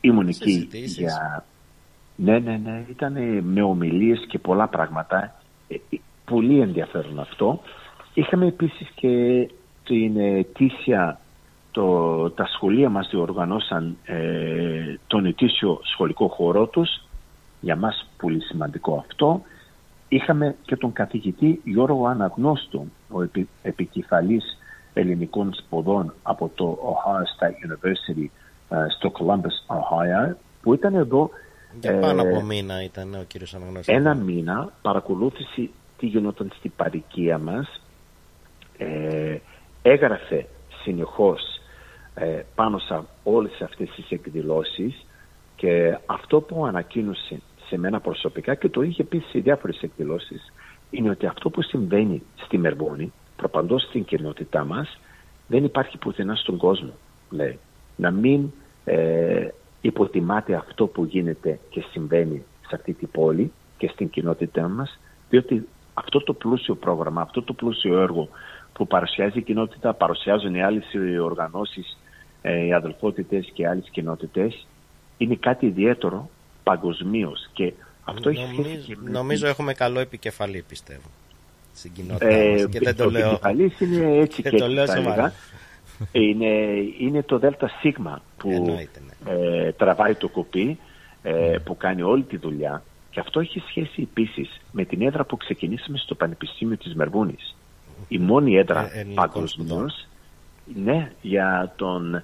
Ήμουν 0.00 0.28
εκεί 0.28 0.68
για... 0.72 1.44
Ναι, 2.16 2.38
ναι, 2.38 2.56
ναι, 2.56 2.84
ήταν 2.90 3.42
με 3.42 3.62
ομιλίες 3.62 4.26
και 4.28 4.38
πολλά 4.38 4.68
πράγματα. 4.68 5.34
πολύ 6.24 6.60
ενδιαφέρον 6.60 7.20
αυτό. 7.20 7.60
Είχαμε 8.14 8.46
επίσης 8.46 8.88
και 8.94 9.48
την 9.84 10.16
ετήσια 10.16 11.20
το, 11.70 12.30
τα 12.30 12.46
σχολεία 12.46 12.88
μας 12.88 13.08
διοργανώσαν 13.10 13.96
ε, 14.04 14.94
τον 15.06 15.26
ετήσιο 15.26 15.80
σχολικό 15.82 16.28
χώρο 16.28 16.66
τους. 16.66 17.02
Για 17.60 17.76
μας 17.76 18.08
πολύ 18.16 18.42
σημαντικό 18.42 19.04
αυτό. 19.08 19.42
είχαμε 20.08 20.56
και 20.62 20.76
τον 20.76 20.92
καθηγητή 20.92 21.60
Γιώργο 21.64 22.06
Αναγνώστου, 22.06 22.92
ο 23.08 23.22
επι, 23.22 23.48
επικεφαλής 23.62 24.58
ελληνικών 24.92 25.54
σπουδών 25.54 26.14
από 26.22 26.50
το 26.54 26.78
Ohio 26.82 27.44
State 27.44 27.70
University 27.70 28.26
στο 28.96 29.12
Columbus, 29.18 29.76
Ohio, 29.76 30.34
που 30.62 30.74
ήταν 30.74 30.94
εδώ 30.94 31.30
για 31.80 31.98
πάνω 31.98 32.22
από 32.22 32.42
μήνα 32.42 32.82
ήταν 32.82 33.14
ο 33.14 33.24
κύριος 33.26 33.54
Αναγνώστης. 33.54 33.94
Ένα 33.94 34.14
μήνα 34.14 34.72
παρακολούθησε 34.82 35.70
τι 35.98 36.06
γινόταν 36.06 36.52
στην 36.56 36.72
παροικία 36.76 37.38
μας, 37.38 37.80
ε, 38.78 39.36
έγραφε 39.82 40.46
συνεχώς 40.82 41.60
ε, 42.14 42.42
πάνω 42.54 42.78
σε 42.78 43.00
όλες 43.22 43.60
αυτές 43.60 43.90
τις 43.90 44.10
εκδηλώσεις 44.10 45.06
και 45.56 45.98
αυτό 46.06 46.40
που 46.40 46.66
ανακοίνωσε 46.66 47.40
σε 47.68 47.78
μένα 47.78 48.00
προσωπικά 48.00 48.54
και 48.54 48.68
το 48.68 48.82
είχε 48.82 49.04
πει 49.04 49.18
σε 49.18 49.38
διάφορες 49.38 49.80
εκδηλώσεις 49.82 50.52
είναι 50.90 51.10
ότι 51.10 51.26
αυτό 51.26 51.50
που 51.50 51.62
συμβαίνει 51.62 52.22
στη 52.44 52.58
Μερβόνη, 52.58 53.12
προπαντός 53.36 53.82
στην 53.82 54.04
κοινότητά 54.04 54.64
μας, 54.64 54.98
δεν 55.46 55.64
υπάρχει 55.64 55.98
πουθενά 55.98 56.34
στον 56.34 56.56
κόσμο. 56.56 56.92
Λέει. 57.30 57.58
Να 57.98 58.10
μην 58.10 58.50
ε, 58.84 59.48
υποτιμάται 59.80 60.54
αυτό 60.54 60.86
που 60.86 61.04
γίνεται 61.04 61.58
και 61.70 61.84
συμβαίνει 61.90 62.44
σε 62.68 62.74
αυτή 62.74 62.92
την 62.92 63.10
πόλη 63.10 63.52
και 63.78 63.88
στην 63.88 64.10
κοινότητά 64.10 64.68
μας, 64.68 64.98
διότι 65.28 65.68
αυτό 65.94 66.22
το 66.22 66.32
πλούσιο 66.32 66.74
πρόγραμμα, 66.74 67.20
αυτό 67.20 67.42
το 67.42 67.52
πλούσιο 67.52 67.98
έργο 67.98 68.28
που 68.72 68.86
παρουσιάζει 68.86 69.38
η 69.38 69.42
κοινότητα, 69.42 69.94
παρουσιάζουν 69.94 70.54
οι 70.54 70.62
άλλες 70.62 70.84
οργανώσεις, 71.22 71.98
ε, 72.42 72.64
οι 72.64 72.72
αδελφότητες 72.72 73.50
και 73.52 73.68
άλλες 73.68 73.88
κοινότητες, 73.90 74.66
είναι 75.16 75.34
κάτι 75.34 75.66
ιδιαίτερο 75.66 76.30
παγκοσμίως 76.62 77.48
και 77.52 77.72
αυτό 78.04 78.30
νομίζω, 78.30 78.60
έχει 78.60 78.82
σχέση 78.82 78.98
Νομίζω 79.04 79.46
έχουμε 79.46 79.72
καλό 79.72 80.00
επικεφαλή, 80.00 80.64
πιστεύω, 80.68 81.08
στην 81.74 81.92
κοινότητα 81.92 82.28
ε, 82.28 82.52
μας. 82.52 82.66
Και 82.70 82.78
δεν 82.78 82.96
το 82.96 83.10
λέω. 83.10 83.40
είναι 83.78 84.18
έτσι 84.18 84.42
και, 84.42 84.50
και 84.50 84.56
το 84.56 84.68
λέω 84.68 84.84
είναι, 86.12 86.46
είναι 86.98 87.22
το 87.22 87.38
ΔΣ 87.38 87.48
που 88.36 88.48
ναι. 88.48 88.86
ε, 89.32 89.72
τραβάει 89.72 90.14
το 90.14 90.28
κοπί, 90.28 90.78
ε, 91.22 91.56
που 91.64 91.76
κάνει 91.76 92.02
όλη 92.02 92.22
τη 92.22 92.36
δουλειά 92.36 92.82
και 93.10 93.20
αυτό 93.20 93.40
έχει 93.40 93.62
σχέση 93.68 94.02
επίσης 94.02 94.60
με 94.72 94.84
την 94.84 95.02
έδρα 95.02 95.24
που 95.24 95.36
ξεκινήσαμε 95.36 95.98
στο 95.98 96.14
Πανεπιστήμιο 96.14 96.76
της 96.76 96.94
Μερβούνης. 96.94 97.56
Η 98.08 98.18
μόνη 98.18 98.56
έδρα 98.56 98.90
ε, 98.96 99.06
παγκοσμίω 99.14 99.90
ναι, 100.74 101.12
για 101.20 101.72
τον, 101.76 102.14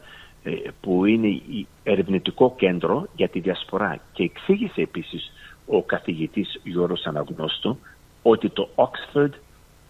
ε, 0.42 0.50
που 0.80 1.04
είναι 1.04 1.40
ερευνητικό 1.82 2.54
κέντρο 2.56 3.06
για 3.16 3.28
τη 3.28 3.40
διασπορά 3.40 4.00
και 4.12 4.22
εξήγησε 4.22 4.80
επίσης 4.80 5.32
ο 5.66 5.82
καθηγητής 5.82 6.60
Γιώργος 6.64 7.04
Αναγνώστου 7.06 7.78
ότι 8.22 8.48
το 8.48 8.68
Oxford, 8.74 9.30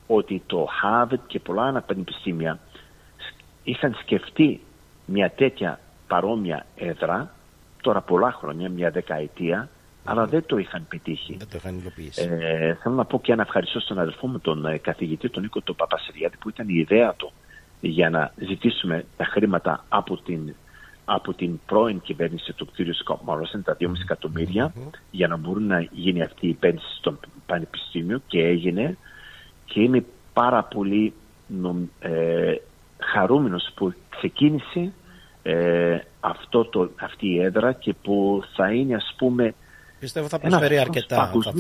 ότι 0.06 0.42
το 0.46 0.68
Harvard 0.82 1.20
και 1.26 1.40
πολλά 1.40 1.66
άλλα 1.66 1.80
πανεπιστήμια 1.80 2.58
είχαν 3.64 3.96
σκεφτεί 4.00 4.60
μια 5.06 5.30
τέτοια 5.30 5.80
παρόμοια 6.06 6.66
έδρα 6.76 7.34
τώρα 7.80 8.00
πολλά 8.00 8.32
χρόνια, 8.32 8.68
μια 8.68 8.90
δεκαετία, 8.90 9.68
αλλά 10.04 10.26
δεν 10.26 10.44
το 10.46 10.56
είχαν 10.58 10.86
πετύχει. 10.88 11.36
Δεν 11.38 11.48
το 11.48 11.56
είχαν 11.56 11.78
υλοποιήσει. 11.78 12.22
Ε, 12.22 12.74
θέλω 12.74 12.94
να 12.94 13.04
πω 13.04 13.20
και 13.20 13.32
ένα 13.32 13.42
ευχαριστώ 13.42 13.80
στον 13.80 13.98
αδελφό 13.98 14.26
μου, 14.26 14.38
τον 14.38 14.66
ε, 14.66 14.78
καθηγητή, 14.78 15.30
τον 15.30 15.42
Νίκο 15.42 15.60
τον 15.60 15.76
Παπασυριάδη, 15.76 16.36
που 16.36 16.48
ήταν 16.48 16.68
η 16.68 16.74
ιδέα 16.74 17.14
του 17.14 17.32
για 17.80 18.10
να 18.10 18.32
ζητήσουμε 18.36 19.04
τα 19.16 19.24
χρήματα 19.24 19.84
από 19.88 20.16
την, 20.16 20.54
από 21.04 21.34
την 21.34 21.60
πρώην 21.66 22.00
κυβέρνηση 22.00 22.52
του 22.52 22.66
κ. 22.66 22.94
Σκοπ 22.94 23.22
Μαρόσεν, 23.22 23.62
τα 23.62 23.76
2,5 23.80 23.90
εκατομμύρια, 24.02 24.74
για 25.10 25.28
να 25.28 25.36
μπορούν 25.36 25.66
να 25.66 25.80
γίνει 25.80 26.22
αυτή 26.22 26.46
η 26.46 26.50
επένδυση 26.50 26.96
στο 26.96 27.18
Πανεπιστήμιο 27.46 28.20
και 28.26 28.38
έγινε 28.38 28.96
και 29.64 29.80
είμαι 29.80 30.04
πάρα 30.32 30.64
πολύ 30.64 31.12
ε, 32.00 32.54
χαρούμενος 33.12 33.70
που 33.74 33.94
ξεκίνησε 34.08 34.92
ε, 35.42 35.98
αυτό 36.20 36.64
το, 36.64 36.90
αυτή 36.96 37.26
η 37.26 37.40
έδρα 37.40 37.72
και 37.72 37.94
που 38.02 38.42
θα 38.56 38.72
είναι 38.72 38.94
ας 38.94 39.14
πούμε 39.16 39.54
Πιστεύω 39.98 40.28
θα 40.28 40.38
προσφέρει 40.38 40.78
αρκετά, 40.78 41.32
θα, 41.42 41.52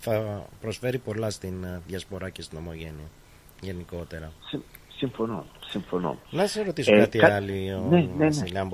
θα 0.00 0.44
προσφέρει 0.60 0.98
πολλά 0.98 1.30
στην 1.30 1.64
ε, 1.64 1.80
διασπορά 1.86 2.30
και 2.30 2.42
στην 2.42 2.58
ομογένεια 2.58 3.08
γενικότερα. 3.60 4.32
Συμφωνώ, 4.96 5.44
συμφωνώ. 5.68 6.18
Να 6.30 6.46
σε 6.46 6.62
ρωτήσω 6.62 6.94
ε, 6.94 6.98
κάτι 6.98 7.18
κα... 7.18 7.34
άλλο, 7.34 7.86
ναι, 7.90 8.08
ναι, 8.16 8.26
ναι, 8.26 8.68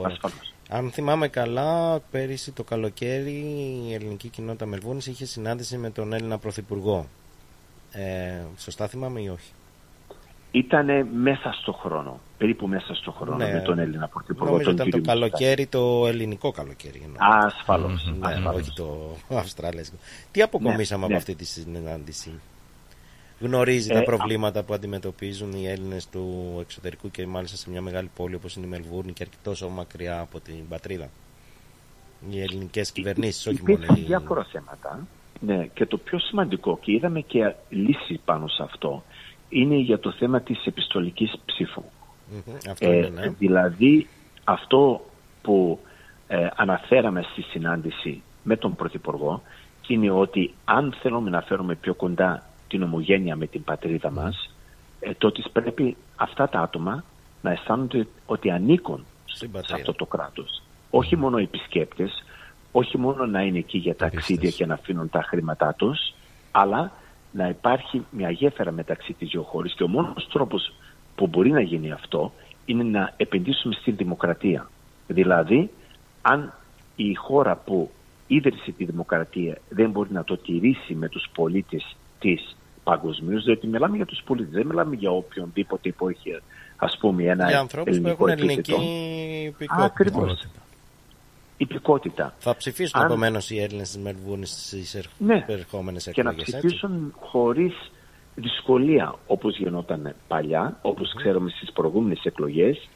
Αν 0.68 0.90
θυμάμαι 0.90 1.28
καλά, 1.28 2.00
πέρυσι 2.11 2.52
το 2.52 2.64
καλοκαίρι 2.64 3.44
η 3.88 3.94
ελληνική 3.94 4.28
κοινότητα 4.28 4.66
Μελβούνης 4.66 5.06
είχε 5.06 5.26
συνάντηση 5.26 5.76
με 5.76 5.90
τον 5.90 6.12
Έλληνα 6.12 6.38
Πρωθυπουργό. 6.38 7.06
Ε, 7.92 8.42
σωστά 8.58 8.87
θυμάμαι 8.87 9.20
ή 9.20 9.28
όχι; 9.28 9.52
Ήταν 10.57 11.09
μέσα 11.13 11.53
στο 11.53 11.73
χρόνο, 11.73 12.21
περίπου 12.39 12.69
μέσα 12.69 12.95
στο 12.95 13.13
χρόνο 13.13 13.37
ναι, 13.37 13.53
με 13.53 13.61
τον 13.61 13.79
Έλληνα 13.79 14.09
Πρωθυπουργό. 14.09 14.51
Νομίζω 14.51 14.71
ήταν 14.71 14.91
το 14.91 15.01
καλοκαίρι, 15.01 15.67
το 15.67 16.07
ελληνικό 16.07 16.51
καλοκαίρι. 16.51 17.13
Ασφαλώς. 17.17 18.13
Ναι, 18.19 18.49
όχι 18.49 18.73
το 18.73 19.17
Αυστραλέζικο. 19.29 19.97
Τι 20.31 20.43
αποκομίσαμε 20.43 20.99
ναι, 20.99 21.05
από 21.05 21.13
ναι. 21.13 21.17
αυτή 21.17 21.35
τη 21.35 21.45
συνάντηση; 21.45 22.41
Γνωρίζει 23.41 23.89
τα 23.89 23.99
ε, 23.99 24.03
προβλήματα 24.03 24.63
που 24.63 24.75
αντιμετωπίζουν 24.75 25.53
οι 25.53 25.69
Έλληνες 25.69 26.09
του 26.09 26.57
εξωτερικού 26.61 27.11
και 27.11 27.27
μάλιστα 27.27 27.57
σε 27.57 27.71
μια 27.71 27.81
μεγάλη 27.81 28.11
πόλη 28.17 28.35
όπως 28.35 28.57
είναι 28.57 28.67
η 28.67 28.69
Μελβούρνη 28.69 29.13
και 29.13 29.23
αρκετός 29.23 29.69
μακριά 29.69 30.21
από 30.21 30.41
την 30.41 30.69
πατρίδα. 30.69 31.09
Οι 32.31 32.41
ελληνικές 32.41 32.93
κυβερνήσεις, 32.93 33.47
όχι 33.47 33.63
μόνο 33.67 33.85
οι... 33.97 34.01
διάφορα 34.01 34.45
θέματα. 34.45 35.07
Ναι, 35.41 35.67
και 35.75 35.87
το 35.87 35.97
πιο 35.97 36.19
σημαντικό 36.19 36.79
και 36.79 36.93
είδαμε 36.93 37.21
και 37.21 37.55
λύση 37.69 38.21
πάνω 38.25 38.49
σε 38.49 38.63
αυτό 38.63 39.03
είναι 39.49 39.76
για 39.76 39.99
το 39.99 40.12
θέμα 40.12 40.41
της 40.41 40.67
επιστολικής 40.67 41.35
Αυτό 42.71 42.91
ε, 42.91 43.09
ναι. 43.09 43.29
Δηλαδή 43.29 44.07
αυτό 44.45 45.00
που 45.43 45.79
ε, 46.29 46.49
αναφέραμε 46.57 47.23
στη 47.33 47.43
συνάντηση 47.43 48.23
με 48.43 48.57
τον 48.57 48.75
Πρωθυπουργό 48.75 49.43
είναι 49.87 50.11
ότι 50.11 50.55
αν 50.65 50.95
θέλουμε 51.03 51.31
να 51.31 51.41
φέρουμε 51.41 51.75
πιο 51.75 51.95
κοντά 51.95 52.43
την 52.69 52.83
ομογένεια 52.83 53.37
με 53.37 53.47
την 53.47 53.65
πατρίδα 53.65 54.11
μας 54.11 54.55
ε, 55.00 55.15
τότε 55.15 55.43
πρέπει 55.53 55.97
αυτά 56.17 56.49
τα 56.49 56.61
άτομα 56.61 57.05
να 57.43 57.50
αισθάνονται 57.50 58.07
ότι 58.26 58.50
ανήκουν 58.50 59.05
σε 59.65 59.75
αυτό 59.75 59.93
το 59.93 60.07
κράτος. 60.07 60.62
Όχι 60.91 61.17
μόνο 61.17 61.38
οι 61.38 61.43
επισκέπτες, 61.43 62.25
όχι 62.73 62.99
μόνο 62.99 63.26
να 63.26 63.43
είναι 63.43 63.59
εκεί 63.59 63.79
για 63.79 63.97
ταξίδια 63.97 64.50
και 64.50 64.67
να 64.67 64.75
αφήνουν 64.75 65.11
τα 65.11 65.23
χρήματά 65.23 65.75
τους, 65.75 66.15
αλλά 66.50 66.93
να 67.37 67.49
υπάρχει 67.49 68.05
μια 68.11 68.31
γέφυρα 68.31 68.73
μεταξύ 68.73 69.12
της 69.12 69.28
δύο 69.28 69.43
χώρες 69.43 69.75
και 69.76 69.83
ο 69.83 69.88
μόνος 69.88 70.28
τρόπος 70.33 70.73
που 71.14 71.26
μπορεί 71.26 71.50
να 71.50 71.61
γίνει 71.61 71.93
αυτό 71.93 72.33
είναι 72.64 72.83
να 72.83 73.12
επενδύσουμε 73.16 73.75
στην 73.75 73.97
δημοκρατία. 73.97 74.71
Δηλαδή, 75.07 75.71
αν 76.23 76.52
η 76.97 77.14
χώρα 77.14 77.57
που 77.57 77.90
ίδρυσε 78.26 78.71
τη 78.71 78.85
δημοκρατία 78.85 79.59
δεν 79.69 79.90
μπορεί 79.90 80.12
να 80.12 80.25
το 80.25 80.37
τηρήσει 80.37 80.95
με 80.95 81.09
τους 81.09 81.28
πολίτες 81.35 81.97
της 82.19 82.57
παγκοσμίως, 82.85 83.45
διότι 83.45 83.66
μιλάμε 83.66 83.97
για 83.97 84.07
τους 84.07 84.23
πολίτες, 84.25 84.52
δεν 84.52 84.66
μιλάμε 84.66 84.95
για 84.95 85.11
οποιονδήποτε 85.11 85.90
που 85.90 86.09
έχει 86.09 86.40
ας 86.76 86.97
πούμε 87.00 87.25
ένα 87.25 87.49
για 87.49 87.59
ανθρώπους 87.59 88.00
που 88.00 88.09
έχουν 88.09 88.28
ελληνική 88.28 88.73
υπηκότητα 89.47 90.26
υπηκότητα. 91.57 92.35
Θα 92.39 92.57
ψηφίσουν 92.57 93.01
Αν... 93.01 93.07
επομένως 93.07 93.51
οι 93.51 93.61
Έλληνες 93.61 93.91
της 93.91 93.99
Μελβούρνη 94.03 94.47
στις 94.47 95.09
ναι. 95.19 95.35
επερχόμενε 95.35 95.99
εκλογέ. 96.07 96.13
Και 96.13 96.23
να 96.23 96.35
ψηφίσουν 96.35 97.15
χωρίς 97.21 97.91
δυσκολία 98.35 99.15
όπως 99.27 99.59
γινόταν 99.59 100.15
παλιά, 100.29 100.79
όπως 100.83 101.15
ξέρουμε 101.17 101.51
στις 101.51 101.73
προηγούμενες 101.73 102.25
εκλογές 102.25 102.89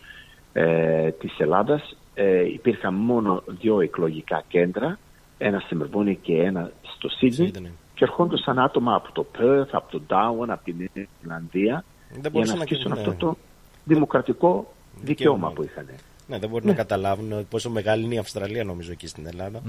ε, 0.53 1.11
της 1.11 1.39
Ελλάδας. 1.39 1.97
Ε, 2.15 2.45
υπήρχαν 2.47 2.95
μόνο 2.95 3.43
δύο 3.47 3.81
εκλογικά 3.81 4.45
κέντρα, 4.49 4.99
ένα 5.39 5.59
στη 5.59 5.75
Μελβούρνη 5.75 6.17
και 6.17 6.43
ένα 6.43 6.73
στο 6.83 7.09
Σίδνη. 7.09 7.51
Και 7.95 8.05
ερχόντουσαν 8.07 8.59
άτομα 8.59 8.95
από 8.95 9.13
το 9.13 9.23
Πέρθ, 9.23 9.75
από 9.75 9.91
το 9.91 10.01
Ντάουαν, 10.07 10.51
από 10.51 10.65
την 10.65 10.91
Ιρλανδία 11.23 11.85
για 12.33 12.45
να 12.45 12.53
ασκήσουν 12.53 12.93
αυτό 12.93 13.15
το 13.15 13.37
δημοκρατικό 13.85 14.73
δικαίωμα 15.01 15.51
που 15.51 15.63
είχαν. 15.63 15.87
Ναι, 16.31 16.39
δεν 16.39 16.49
μπορεί 16.49 16.67
να 16.67 16.73
καταλάβουν 16.73 17.49
πόσο 17.49 17.71
μεγάλη 17.71 18.05
είναι 18.05 18.15
η 18.15 18.19
Αυστραλία 18.19 18.65
νομίζω 18.65 18.93
εκεί 18.93 19.07
στην 19.07 19.27
Ελλάδα 19.27 19.63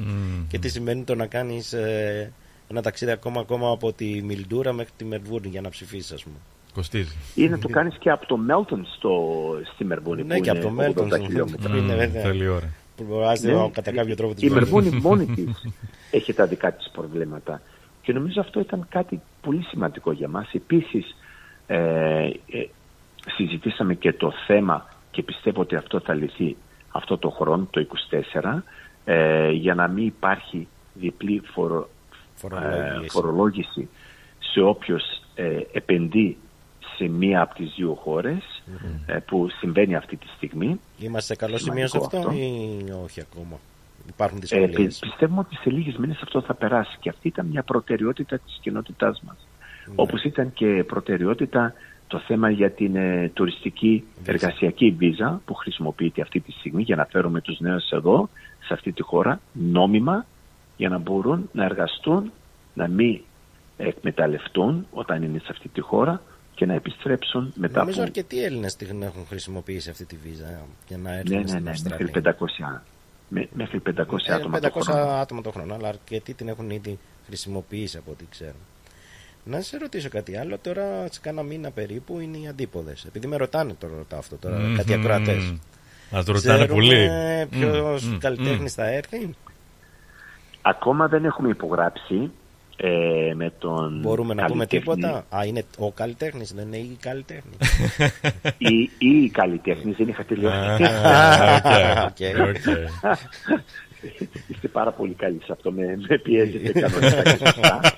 και 0.47 0.59
τι 0.59 0.69
σημαίνει 0.69 1.03
το 1.03 1.15
να 1.15 1.25
κάνεις 1.25 1.73
ε, 1.73 2.33
ένα 2.67 2.81
ταξίδι 2.81 3.11
ακόμα, 3.11 3.39
ακόμα 3.39 3.69
από 3.71 3.93
τη 3.93 4.21
Μιλντούρα 4.23 4.73
μέχρι 4.73 4.91
τη 4.97 5.05
Μερβούρνη 5.05 5.47
για 5.47 5.61
να 5.61 5.69
ψηφίσεις, 5.69 6.11
ας 6.11 6.23
πούμε. 6.23 6.35
Κοστίζει. 6.73 7.15
Ή 7.35 7.49
να 7.49 7.59
το 7.59 7.67
κάνεις 7.67 7.97
και 7.97 8.09
από 8.09 8.25
το 8.25 8.37
Μέλτον 8.37 8.87
στο, 8.97 9.11
στη 9.73 9.85
Μερβούρνη. 9.85 10.23
Ναι, 10.23 10.39
και 10.39 10.49
από 10.49 10.61
το 10.61 10.69
Μέλτον. 10.69 11.09
Είναι 11.77 11.95
βέβαια. 11.95 12.21
Θέλει 12.21 12.47
ώρα. 12.47 12.73
Ναι, 13.41 13.69
κατά 13.71 13.91
κάποιο 13.91 14.15
τρόπο 14.15 14.33
η 14.37 14.49
Μερβούρνη 14.49 14.89
μόνη 14.89 15.25
της 15.35 15.73
έχει 16.11 16.33
τα 16.33 16.45
δικά 16.45 16.73
της 16.73 16.89
προβλήματα. 16.93 17.61
Και 18.01 18.13
νομίζω 18.13 18.41
αυτό 18.41 18.59
ήταν 18.59 18.85
κάτι 18.89 19.21
πολύ 19.41 19.61
σημαντικό 19.61 20.11
για 20.11 20.27
μας. 20.27 20.49
Επίσης, 20.53 21.15
ε, 21.67 21.77
ε, 21.77 22.67
συζητήσαμε 23.35 23.93
και 23.93 24.13
το 24.13 24.33
θέμα 24.47 24.85
και 25.11 25.23
πιστεύω 25.23 25.61
ότι 25.61 25.75
αυτό 25.75 25.99
θα 25.99 26.13
λυθεί 26.13 26.55
αυτό 26.91 27.17
το 27.17 27.29
χρόνο, 27.29 27.67
το 27.69 27.85
24, 28.33 28.63
ε, 29.05 29.51
για 29.51 29.75
να 29.75 29.87
μην 29.87 30.05
υπάρχει 30.05 30.67
διπλή 30.93 31.41
φορο, 31.53 31.89
φορολόγηση, 33.09 33.89
σε 34.39 34.59
όποιος 34.61 35.03
ε, 35.35 35.59
επενδύει 35.71 36.37
σε 36.97 37.07
μία 37.07 37.41
από 37.41 37.55
τις 37.55 37.73
δύο 37.77 37.93
χώρες 37.93 38.63
ε, 39.05 39.17
που 39.17 39.47
συμβαίνει 39.59 39.95
αυτή 39.95 40.15
τη 40.15 40.27
στιγμή. 40.35 40.79
Είμαστε 40.99 41.33
σε 41.33 41.39
καλό 41.45 41.57
σημείο 41.57 41.87
σε 41.87 41.97
αυτό, 41.97 42.17
αυτό, 42.17 42.31
ή 42.31 42.91
όχι 43.03 43.21
ακόμα; 43.21 43.59
Υπάρχουν 44.07 44.37
Ε, 44.37 44.41
δυσκολίες. 44.41 44.97
πι- 44.99 45.09
πιστεύουμε 45.09 45.39
ότι 45.39 45.55
σε 45.55 45.69
λίγες 45.69 45.95
μήνες 45.97 46.21
αυτό 46.21 46.41
θα 46.41 46.53
περάσει 46.53 46.97
και 46.99 47.09
αυτή 47.09 47.27
ήταν 47.27 47.45
μια 47.45 47.63
προτεραιότητα 47.63 48.37
της 48.39 48.57
κοινότητάς 48.61 49.21
μας. 49.25 49.35
Ναι. 49.85 49.93
Όπως 49.95 50.23
ήταν 50.23 50.53
και 50.53 50.83
προτεραιότητα 50.87 51.73
το 52.11 52.19
θέμα 52.19 52.49
για 52.49 52.71
την 52.71 52.95
ε, 52.95 53.29
τουριστική 53.33 54.03
εργασιακή 54.25 54.91
βίζα 54.91 55.41
που 55.45 55.53
χρησιμοποιείται 55.53 56.21
αυτή 56.21 56.39
τη 56.39 56.51
στιγμή 56.51 56.81
για 56.81 56.95
να 56.95 57.05
φέρουμε 57.05 57.41
τους 57.41 57.59
νέους 57.59 57.89
εδώ, 57.89 58.29
σε 58.65 58.73
αυτή 58.73 58.91
τη 58.91 59.01
χώρα, 59.01 59.39
νόμιμα, 59.53 60.25
για 60.77 60.89
να 60.89 60.97
μπορούν 60.97 61.49
να 61.53 61.63
εργαστούν, 61.63 62.31
να 62.73 62.87
μην 62.87 63.21
εκμεταλλευτούν 63.77 64.87
όταν 64.91 65.23
είναι 65.23 65.39
σε 65.39 65.47
αυτή 65.49 65.67
τη 65.69 65.81
χώρα 65.81 66.21
και 66.55 66.65
να 66.65 66.73
επιστρέψουν 66.73 67.53
μετά 67.55 67.79
Νομίζω 67.79 67.97
από... 67.97 68.05
αρκετοί 68.07 68.43
Έλληνες 68.43 68.75
την 68.75 69.01
έχουν 69.03 69.25
χρησιμοποιήσει 69.27 69.89
αυτή 69.89 70.05
τη 70.05 70.15
βίζα 70.15 70.47
ε, 70.47 70.59
για 70.87 70.97
να 70.97 71.13
έρθουν 71.13 71.35
Ναι, 71.35 71.41
ναι, 71.41 71.47
στην 71.47 71.63
ναι, 71.63 71.69
Αυστραλία. 71.69 72.09
μέχρι 72.13 72.35
500, 72.77 72.81
με- 73.29 73.49
μέχρι 73.53 73.81
500 73.85 73.91
Ε, 74.25 74.33
άτομα 74.33 74.59
το 74.59 74.67
500 74.73 74.81
χρόνο. 74.81 75.05
άτομα 75.11 75.41
το 75.41 75.51
χρόνο, 75.51 75.73
αλλά 75.73 75.87
αρκετοί 75.87 76.33
την 76.33 76.47
έχουν 76.47 76.69
ήδη 76.69 76.99
χρησιμοποιήσει 77.27 77.97
από 77.97 78.11
ό,τι 78.11 78.25
ξέρω. 78.29 78.55
Να 79.43 79.61
σε 79.61 79.77
ρωτήσω 79.77 80.09
κάτι 80.09 80.37
άλλο. 80.37 80.57
Τώρα, 80.57 81.07
σε 81.11 81.19
κάνα 81.21 81.43
μήνα 81.43 81.71
περίπου, 81.71 82.19
είναι 82.19 82.37
οι 82.37 82.47
αντίποδες. 82.47 83.05
Επειδή 83.07 83.27
με 83.27 83.35
ρωτάνε 83.37 83.73
τώρα, 83.73 83.93
ρωτάω 83.97 84.19
αυτό 84.19 84.35
τώρα, 84.35 84.57
Μμμ. 84.59 84.75
κάτι 84.75 84.93
ακροατές. 84.93 85.53
Μας 86.11 86.25
το 86.25 86.31
ρωτάνε 86.31 86.65
πολύ. 86.67 87.09
Ποιος 87.49 88.03
Μμ, 88.03 88.13
μμ, 88.13 88.17
καλλιτέχνης 88.17 88.71
μμ. 88.77 88.81
θα 88.83 88.87
έρθει. 88.91 89.29
Ακόμα 90.61 91.07
δεν 91.07 91.25
έχουμε 91.25 91.49
υπογράψει 91.49 92.31
ε, 92.77 93.33
με 93.33 93.53
τον 93.59 93.99
Μπορούμε 94.01 94.33
να 94.33 94.45
πούμε 94.45 94.65
καλλιτέχνη 94.65 94.95
τίποτα; 94.95 95.25
Α, 95.37 95.45
είναι 95.45 95.63
ο 95.77 95.91
καλλιτέχνης, 95.91 96.53
δεν 96.53 96.65
είναι 96.67 96.77
η 96.77 96.97
καλλιτέχνη. 97.01 97.51
ή, 98.57 98.89
ή 98.97 99.23
οι 99.23 99.29
καλλιτέχνες, 99.29 99.95
δεν 99.97 100.07
είχα 100.07 100.23
τελειώσει. 100.25 100.83
Α, 100.83 102.03
οκ, 102.09 102.17
Οκ. 102.39 102.47
οκ. 102.47 102.77
Είστε 104.47 104.67
πάρα 104.67 104.91
πολύ 104.91 105.13
καλοί 105.13 105.39
σε 105.43 105.51
αυτό, 105.51 105.71
με, 105.71 105.83
με 106.07 106.17
πιέζετε 106.17 106.79
κανονικά 106.79 107.21
και 107.21 107.45
σωστά. 107.45 107.79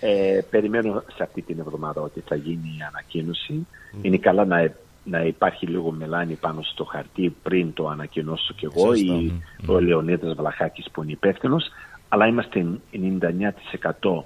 Ε, 0.00 0.40
περιμένω 0.50 1.02
σε 1.14 1.22
αυτή 1.22 1.42
την 1.42 1.58
εβδομάδα 1.58 2.00
ότι 2.00 2.20
θα 2.20 2.34
γίνει 2.34 2.76
η 2.78 2.82
ανακοίνωση. 2.88 3.66
Είναι 4.02 4.16
καλά 4.16 4.44
να, 4.44 4.72
να 5.04 5.20
υπάρχει 5.20 5.66
λίγο 5.66 5.90
μελάνι 5.90 6.34
πάνω 6.34 6.62
στο 6.62 6.84
χαρτί 6.84 7.36
πριν 7.42 7.72
το 7.72 7.88
ανακοινώσω 7.88 8.52
κι 8.52 8.64
εγώ 8.64 8.94
Σωστό. 8.94 9.14
ή 9.14 9.40
ο 9.66 9.80
Λεωνίδας 9.80 10.34
Βλαχάκης 10.34 10.90
που 10.90 11.02
είναι 11.02 11.12
υπεύθυνος, 11.12 11.70
αλλά 12.08 12.26
είμαστε 12.26 12.66
99% 12.92 14.22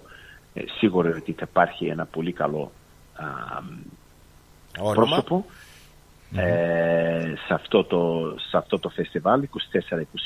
ε, 0.54 0.62
σίγουροι 0.78 1.08
ότι 1.08 1.32
θα 1.32 1.46
υπάρχει 1.50 1.86
ένα 1.86 2.04
πολύ 2.04 2.32
καλό 2.32 2.72
α, 3.14 3.24
Όνομα. 4.78 4.94
πρόσωπο 4.94 5.44
ε, 6.34 7.32
σε, 7.46 7.54
αυτό 7.54 7.84
το, 7.84 8.34
σε 8.48 8.56
αυτό 8.56 8.78
το 8.78 8.88
φεστιβάλ 8.88 9.48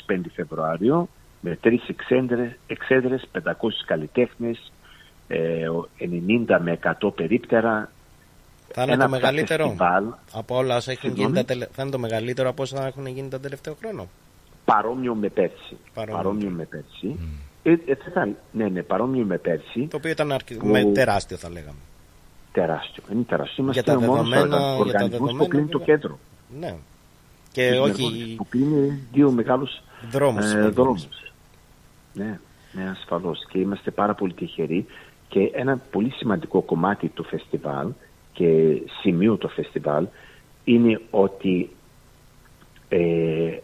24-25 0.07 0.19
Φεβρουάριο 0.33 1.07
με 1.41 1.57
τρεις 1.61 1.83
εξέδρες, 1.87 2.57
εξέδρες 2.67 3.27
500 3.33 3.41
καλλιτέχνες 3.85 4.71
ε, 5.27 5.65
90 6.47 6.59
με 6.61 6.79
100 7.01 7.13
περίπτερα 7.15 7.91
Θα 8.73 8.83
είναι 8.83 8.91
ένα 8.93 8.99
το 9.01 9.05
από 9.05 9.13
τα 9.13 9.19
μεγαλύτερο 9.19 9.63
φεστιβάλ 9.63 10.03
από 10.33 10.55
όλα 10.55 10.75
όσα 10.75 10.91
έχουν 10.91 11.09
γίνει 11.09 11.15
Συγγνώμη; 11.21 11.45
τα 11.45 11.53
τελε... 11.53 11.67
Θα 11.71 11.81
είναι 11.81 11.91
το 11.91 11.99
μεγαλύτερο 11.99 12.49
από 12.49 12.61
όσα 12.63 12.87
έχουν 12.87 13.05
γίνει 13.07 13.27
τον 13.29 13.41
τελευταίο 13.41 13.75
χρόνο. 13.79 14.07
παρόμοιο 14.65 15.15
με 15.15 15.29
πέρσι 15.29 15.77
Παρόμοιο. 15.93 16.17
παρόμοιο, 16.23 16.49
με 16.49 16.65
πέρσι 16.65 17.15
ε, 17.63 17.71
ε, 17.71 17.95
θα 17.95 18.05
ήταν- 18.07 18.35
ναι, 18.51 18.67
ναι, 18.69 18.81
παρόμοιο 18.83 19.25
με 19.25 19.37
πέρσι 19.37 19.87
Το 19.89 19.97
οποίο 19.97 20.11
ήταν 20.11 20.31
αρκε... 20.31 20.55
Που- 20.55 20.67
με 20.67 20.83
τεράστιο 20.85 21.37
θα 21.37 21.49
λέγαμε. 21.49 21.77
τεράστιο 22.51 23.03
είναι 23.13 23.23
τεράστιο 23.23 23.63
Για 23.71 23.83
είμαστε 23.83 23.91
τα 23.91 23.97
ο 23.97 24.01
μόνος 24.01 24.29
δεδομένα- 24.29 24.55
οργα- 24.57 24.75
για 24.75 24.93
τα 24.93 25.03
οργανισμός 25.03 25.19
που 25.19 25.25
δεδομένα, 25.25 25.49
κλείνει 25.49 25.67
το 25.69 25.77
βέβαια. 25.79 25.95
κέντρο 25.95 26.19
Ναι. 26.59 26.75
Και 27.51 27.69
Τους 27.69 27.79
όχι 27.79 28.01
Μερβούνες, 28.03 28.35
που 28.35 28.47
κλείνει 28.49 28.99
δύο 29.11 29.31
μεγάλους 29.31 29.81
δρόμους. 30.11 30.53
ε, 30.53 30.59
δρόμους. 30.69 31.07
Ναι, 32.13 32.39
ναι, 32.71 32.89
ασφαλώς. 32.89 33.45
Και 33.49 33.59
είμαστε 33.59 33.91
πάρα 33.91 34.13
πολύ 34.13 34.33
τυχεροί. 34.33 34.85
Και 35.27 35.51
ένα 35.53 35.77
πολύ 35.91 36.09
σημαντικό 36.09 36.61
κομμάτι 36.61 37.07
του 37.07 37.23
φεστιβάλ 37.23 37.87
και 38.33 38.81
σημείο 39.01 39.35
του 39.35 39.49
φεστιβάλ 39.49 40.07
είναι 40.63 41.01
ότι 41.11 41.69
ε, 42.89 43.57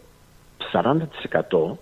40% 0.72 1.76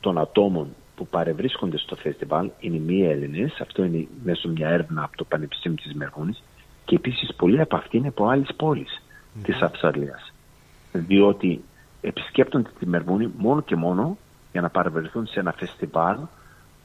των 0.00 0.18
ατόμων 0.18 0.74
που 0.96 1.06
παρευρίσκονται 1.06 1.78
στο 1.78 1.96
φεστιβάλ 1.96 2.50
είναι 2.60 2.78
μη 2.78 3.02
Έλληνες. 3.06 3.60
Αυτό 3.60 3.84
είναι 3.84 4.06
μέσω 4.24 4.48
μια 4.48 4.68
έρευνα 4.68 5.02
από 5.02 5.16
το 5.16 5.24
Πανεπιστήμιο 5.24 5.78
της 5.82 5.94
Μερβούνης. 5.94 6.42
Και 6.84 6.94
επίσης 6.94 7.34
πολλοί 7.34 7.60
από 7.60 7.76
αυτοί 7.76 7.96
είναι 7.96 8.08
από 8.08 8.28
άλλες 8.28 8.48
πόλεις 8.56 9.02
της 9.42 9.60
Αυστραλίας. 9.60 10.32
Διότι 10.92 11.64
επισκέπτονται 12.00 12.70
τη 12.78 12.86
Μερβούνη 12.86 13.32
μόνο 13.36 13.62
και 13.62 13.76
μόνο 13.76 14.16
για 14.52 14.60
να 14.60 14.68
παρευρεθούν 14.68 15.26
σε 15.26 15.40
ένα 15.40 15.52
φεστιβάλ 15.52 16.16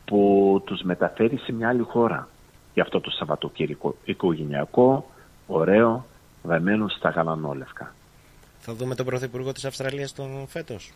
που 0.06 0.62
τους 0.65 0.82
μεταφέρει 0.82 1.38
σε 1.38 1.52
μια 1.52 1.70
άλλη 1.70 1.82
χώρα. 1.82 2.28
Γι' 2.74 2.82
αυτό 2.82 3.02
το 3.02 3.10
Σαββατοκύριακο 3.12 3.96
οικογενειακό, 4.06 5.10
ωραίο, 5.48 6.06
βαμμένο 6.44 6.88
στα 6.89 7.10
γαλανόλευκα. 7.10 7.94
Θα 8.60 8.74
δούμε 8.74 8.96
τον 8.96 9.06
Πρωθυπουργό 9.06 9.52
της 9.52 9.65
Αυστραλίας 9.65 10.13
τον 10.13 10.48
φέτος. 10.48 10.91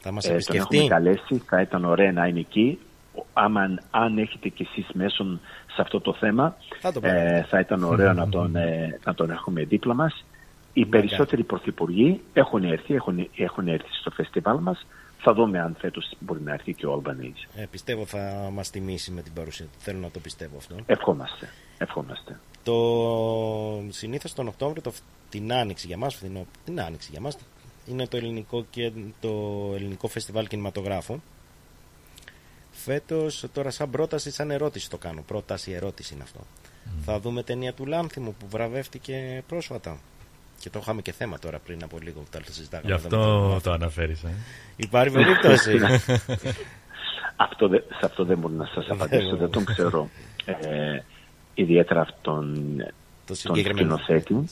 Θα 0.00 0.12
μας 0.12 0.24
Ε, 0.24 0.26
τον 0.28 0.36
επισκεφτεί. 0.36 0.76
έχουμε 0.76 0.88
καλέσει, 0.94 1.42
θα 1.46 1.60
ήταν 1.60 1.84
ωραία 1.84 2.12
να 2.12 2.26
είναι 2.26 2.40
εκεί. 2.40 2.78
Ο- 3.14 3.24
Άμα 3.32 3.60
αν 3.90 4.18
έχετε 4.18 4.48
κι 4.48 4.62
εσείς 4.62 4.86
μέσον 4.92 5.40
σε 5.74 5.80
αυτό 5.82 6.00
το 6.00 6.14
θέμα, 6.14 6.56
Θα 6.80 6.92
το 6.92 7.00
ε, 7.02 7.08
πάρουμε. 7.08 7.46
θα 7.50 7.58
ήταν 7.60 7.84
ωραίο 7.84 8.12
να 8.12 8.28
τον, 8.34 8.56
ε, 8.56 8.98
να 9.04 9.14
τον 9.14 9.30
έχουμε 9.30 9.64
δίπλα 9.64 9.94
μας. 9.94 10.24
Οι 10.72 10.86
περισσότεροι 10.86 11.42
πρωθυπουργοί 11.42 12.20
έχουν 12.32 12.64
έρθει, 12.64 12.94
έχουν, 12.94 13.28
έχουν 13.36 13.68
έρθει 13.68 13.88
στο 14.00 14.10
φεστιβάλ 14.10 14.56
μας. 14.58 14.86
Θα 15.26 15.34
δούμε 15.34 15.60
αν 15.60 15.76
φέτος 15.78 16.16
μπορεί 16.18 16.40
να 16.40 16.52
έρθει 16.52 16.72
και 16.74 16.86
ο 16.86 16.92
Αλμπανίζης. 16.92 17.48
Ε, 17.54 17.64
πιστεύω 17.70 18.06
θα 18.06 18.50
μας 18.52 18.70
τιμήσει 18.70 19.10
με 19.10 19.22
την 19.22 19.32
παρουσία 19.32 19.64
του. 19.64 19.78
Θέλω 19.78 19.98
να 19.98 20.10
το 20.10 20.18
πιστεύω 20.18 20.56
αυτό. 20.56 20.76
Ευχόμαστε. 20.86 21.48
Ευχόμαστε. 21.78 22.40
Το 22.62 22.74
συνήθως 23.88 24.32
τον 24.34 24.48
Οκτώβριο, 24.48 24.82
το, 24.82 24.92
την 25.28 25.52
Άνοιξη 25.52 25.86
για 25.86 25.96
μας, 25.96 26.14
φθινό- 26.14 26.46
την 26.64 26.80
Άνοιξη 26.80 27.08
για 27.10 27.20
μας, 27.20 27.36
είναι 27.86 28.06
το 28.06 28.16
ελληνικό, 28.16 28.64
και, 28.70 28.92
το 29.20 29.28
ελληνικό 29.74 30.08
φεστιβάλ 30.08 30.46
κινηματογράφου. 30.46 31.20
Φέτος, 32.70 33.44
τώρα 33.52 33.70
σαν 33.70 33.90
πρόταση, 33.90 34.30
σαν 34.30 34.50
ερώτηση 34.50 34.90
το 34.90 34.98
κάνω. 34.98 35.22
Πρόταση, 35.26 35.72
ερώτηση 35.72 36.14
είναι 36.14 36.22
αυτό. 36.22 36.40
Θα 37.04 37.20
δούμε 37.20 37.42
ταινία 37.42 37.72
του 37.72 37.86
Λάνθιμου 37.86 38.34
που 38.38 38.46
βραβεύτηκε 38.48 39.42
πρόσφατα. 39.48 39.98
Και 40.60 40.70
το 40.70 40.78
είχαμε 40.82 41.02
και 41.02 41.12
θέμα 41.12 41.38
τώρα 41.38 41.58
πριν 41.58 41.82
από 41.82 41.98
λίγο 42.02 42.20
που 42.20 42.26
τα 42.30 42.40
συζητάγαμε. 42.50 42.88
Γι' 42.88 43.06
εδώ 43.06 43.08
με 43.08 43.08
τον 43.16 43.20
αυτό 43.30 43.40
Μάρκο. 43.46 43.60
το 43.60 43.72
αναφέρεις. 43.72 44.22
Ε. 44.22 44.28
Υπάρχει 44.76 45.10
περίπτωση. 45.14 45.78
Αυτό 47.36 47.68
δε- 47.68 47.78
σε 47.80 48.00
αυτό 48.06 48.24
δεν 48.24 48.38
μπορώ 48.38 48.54
να 48.54 48.64
σας 48.74 48.86
απαντήσω, 48.88 49.36
δεν 49.36 49.50
τον 49.50 49.64
ξέρω 49.64 50.08
ε, 50.44 50.98
ιδιαίτερα 51.54 52.00
αυτόν 52.00 52.74
το 52.78 52.92
τον 53.26 53.36
συγκεκριμένο. 53.36 53.96
σκηνοθέτη. 53.96 54.44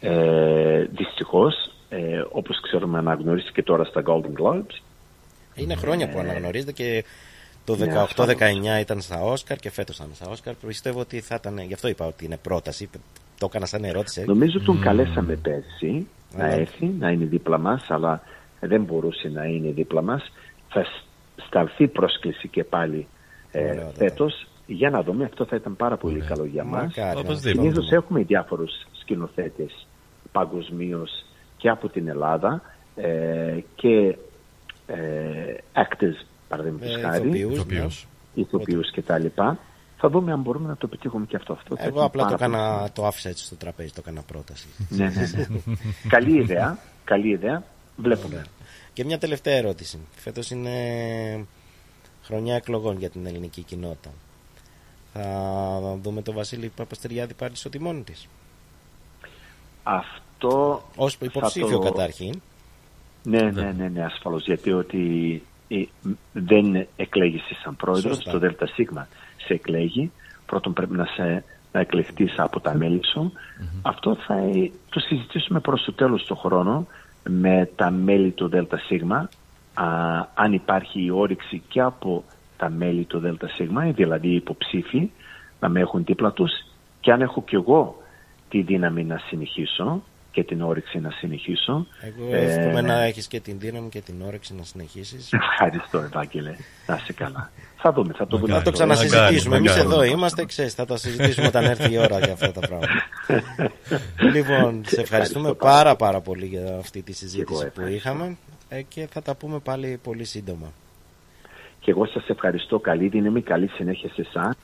Ε, 0.00 0.82
δυστυχώς, 0.84 1.54
ε, 1.88 2.22
όπως 2.30 2.60
ξέρουμε 2.60 2.98
αναγνωρίστηκε 2.98 3.62
τώρα 3.62 3.84
στα 3.84 4.02
Golden 4.06 4.42
Globes. 4.42 4.80
Είναι 5.54 5.74
χρόνια 5.74 6.08
που 6.08 6.18
αναγνωρίζεται 6.18 6.72
και 6.72 7.04
το 7.64 7.76
Ναι, 7.76 8.06
18-19 8.16 8.80
ήταν 8.80 9.00
στα 9.00 9.20
Όσκαρ 9.22 9.56
και 9.56 9.70
φέτος 9.70 9.96
θα 9.96 10.04
είναι 10.04 10.14
στα 10.14 10.28
Όσκαρ. 10.28 10.54
Πιστεύω 10.54 11.00
ότι 11.00 11.20
θα 11.20 11.34
ήταν, 11.34 11.58
γι' 11.58 11.74
αυτό 11.74 11.88
είπα 11.88 12.06
ότι 12.06 12.24
είναι 12.24 12.36
πρόταση. 12.36 12.90
Το 13.38 13.46
έκανα 13.50 13.66
σαν 13.66 13.84
ερώτηση. 13.84 14.24
Νομίζω 14.26 14.60
τον 14.60 14.80
καλέσαμε 14.80 15.34
πέρσι 15.36 16.06
να 16.36 16.44
Αλλά- 16.44 16.54
έρθει, 16.54 16.86
να 16.86 17.10
είναι 17.10 17.24
δίπλα 17.24 17.58
μας, 17.58 17.90
αλλά 17.90 18.22
δεν 18.60 18.82
μπορούσε 18.82 19.28
να 19.28 19.44
είναι 19.44 19.70
δίπλα 19.70 20.02
μας. 20.02 20.32
Θα 20.68 20.84
σ- 20.84 21.04
σταλθεί 21.46 21.88
πρόσκληση 21.88 22.48
και 22.48 22.64
πάλι 22.64 23.06
ε, 23.52 23.60
Ωραιότατα. 23.64 23.92
φέτος 23.96 24.46
για 24.66 24.90
να 24.90 25.02
δούμε. 25.02 25.24
Αυτό 25.24 25.44
θα 25.44 25.56
ήταν 25.56 25.76
πάρα 25.76 25.96
πολύ 25.96 26.20
καλό 26.20 26.44
για 26.44 26.64
μας. 26.64 26.82
Μακάρι. 26.96 27.18
Οπωσδήποτε. 27.18 27.60
Συνήθως 27.62 27.90
έχουμε 27.90 28.22
διάφορους 28.22 28.72
σκηνοθέτες 29.00 29.86
παγκοσμίως 30.32 31.24
και 31.56 31.68
από 31.68 31.88
την 31.88 32.08
Ελλάδα 32.08 32.62
ε, 32.96 33.58
και 33.74 34.16
ε, 34.86 34.96
actors, 35.72 36.24
παραδείγματος 36.48 36.96
Ε, 36.96 37.00
χάρη, 37.00 37.28
ηθοποιούς, 37.28 37.54
Ηθοποιούς. 37.54 38.06
ηθοποιούς 38.34 38.90
κτλ. 38.90 39.26
Θα 39.98 40.08
δούμε 40.08 40.32
αν 40.32 40.40
μπορούμε 40.40 40.68
να 40.68 40.76
το 40.76 40.86
πετύχουμε 40.88 41.26
και 41.26 41.36
αυτό. 41.36 41.52
αυτό 41.52 41.76
θα 41.76 41.82
Εγώ 41.82 41.92
ήταν 41.94 42.04
απλά 42.04 42.22
το, 42.22 42.28
πάρα 42.36 42.46
πολύ 42.48 42.54
έκανα, 42.62 42.90
το 42.92 43.06
άφησα 43.06 43.28
έτσι 43.28 43.44
στο 43.44 43.54
τραπέζι, 43.54 43.90
το 43.92 44.00
έκανα 44.04 44.22
πρόταση. 44.22 44.66
ναι, 44.88 45.04
ναι, 45.08 45.30
ναι. 45.36 45.46
καλή 46.08 46.38
ιδέα. 46.38 46.78
Καλή 47.04 47.28
ιδέα. 47.28 47.62
Βλέπουμε. 47.96 48.34
Ωραία. 48.34 48.46
Και 48.92 49.04
μια 49.04 49.18
τελευταία 49.18 49.54
ερώτηση. 49.56 49.98
Φέτος 50.16 50.50
είναι 50.50 50.70
χρονιά 52.22 52.54
εκλογών 52.54 52.98
για 52.98 53.10
την 53.10 53.26
ελληνική 53.26 53.62
κοινότητα. 53.62 54.10
Θα 55.12 55.98
δούμε 56.02 56.22
τον 56.22 56.34
Βασίλη 56.34 56.68
Παπαστεριάδη 56.76 57.34
πάλι 57.34 57.56
στο 57.56 57.68
τιμόνι 57.68 58.02
της. 58.02 58.28
Αυτό. 59.82 60.82
Ως 60.96 61.16
θα 61.16 61.24
υποψήφιο 61.24 61.78
το- 61.78 61.78
καταρχήν. 61.78 62.40
Ναι, 63.22 63.50
ναι, 63.50 63.72
ναι, 63.72 63.88
ναι, 63.88 64.04
ασφαλώς. 64.04 64.44
Γιατί 64.44 64.72
ότι 64.72 65.02
ε, 65.32 65.55
δεν 66.32 66.86
εκλέγεις 66.96 67.42
σαν 67.62 67.76
πρόεδρος, 67.76 68.16
Σωστά. 68.16 68.30
το 68.30 68.38
ΔΣ 68.38 68.74
σε 69.36 69.52
εκλέγει. 69.52 70.10
πρώτον 70.46 70.72
πρέπει 70.72 70.96
να 70.96 71.04
σε 71.04 71.44
να 71.72 71.80
εκλεχτείς 71.80 72.34
από 72.36 72.60
τα 72.60 72.74
μέλη 72.74 73.00
σου. 73.12 73.32
Αυτό 73.82 74.16
θα 74.26 74.34
ε, 74.34 74.70
το 74.90 75.00
συζητήσουμε 75.00 75.60
προς 75.60 75.84
το 75.84 75.92
τέλος 75.92 76.24
του 76.24 76.36
χρόνου 76.36 76.86
με 77.28 77.70
τα 77.76 77.90
μέλη 77.90 78.30
του 78.30 78.48
ΔΣ 78.48 78.90
αν 80.34 80.52
υπάρχει 80.52 81.04
η 81.04 81.10
όρεξη 81.10 81.62
και 81.68 81.80
από 81.80 82.24
τα 82.56 82.70
μέλη 82.70 83.04
του 83.04 83.18
ΔΣ, 83.18 83.94
δηλαδή 83.94 84.28
οι 84.28 84.34
υποψήφοι 84.34 85.10
να 85.60 85.68
με 85.68 85.80
έχουν 85.80 86.04
δίπλα 86.04 86.32
τους 86.32 86.52
και 87.00 87.12
αν 87.12 87.20
έχω 87.20 87.42
κι 87.42 87.54
εγώ 87.54 88.02
τη 88.48 88.62
δύναμη 88.62 89.04
να 89.04 89.18
συνεχίσω 89.18 90.02
και 90.36 90.44
την 90.44 90.62
όρεξη 90.62 90.98
να 90.98 91.10
συνεχίσω. 91.10 91.86
Εγώ 92.00 92.34
εύχομαι 92.34 92.78
ε, 92.78 92.82
να 92.82 93.02
έχεις 93.02 93.26
και 93.26 93.40
την 93.40 93.58
δύναμη 93.58 93.88
και 93.88 94.00
την 94.00 94.22
όρεξη 94.22 94.54
να 94.54 94.62
συνεχίσεις. 94.62 95.32
Ευχαριστώ 95.32 95.98
Ευάγγελε. 95.98 96.54
Να 96.86 96.94
είσαι 96.94 97.12
καλά. 97.12 97.50
Θα 97.76 97.92
δούμε, 97.92 98.12
θα 98.12 98.26
το 98.26 98.36
δούμε. 98.36 98.52
Θα 98.52 98.62
το 98.62 98.70
ξανασυζητήσουμε. 98.70 99.56
Εμείς 99.56 99.76
εδώ 99.76 100.02
είμαστε, 100.02 100.44
ξέρεις, 100.44 100.74
θα 100.74 100.84
τα 100.84 100.96
συζητήσουμε 100.96 101.46
όταν 101.46 101.64
έρθει 101.64 101.92
η 101.92 101.98
ώρα 101.98 102.18
για 102.18 102.32
αυτά 102.32 102.52
τα 102.52 102.60
πράγματα. 102.60 102.92
λοιπόν, 104.34 104.82
σε 104.86 105.00
ευχαριστούμε 105.00 105.54
πάρα 105.54 105.96
πάρα 105.96 106.20
πολύ 106.20 106.46
για 106.46 106.76
αυτή 106.78 107.02
τη 107.02 107.12
συζήτηση 107.12 107.70
που 107.74 107.86
είχαμε 107.86 108.36
ε, 108.68 108.82
και 108.82 109.08
θα 109.10 109.22
τα 109.22 109.34
πούμε 109.34 109.58
πάλι 109.58 110.00
πολύ 110.02 110.24
σύντομα. 110.24 110.72
Και 111.80 111.90
εγώ 111.90 112.06
σας 112.06 112.28
ευχαριστώ. 112.28 112.78
Καλή 112.78 113.08
δύναμη, 113.08 113.42
καλή 113.42 113.68
συνέχεια 113.68 114.08
σε 114.08 114.20
εσά. 114.20 114.56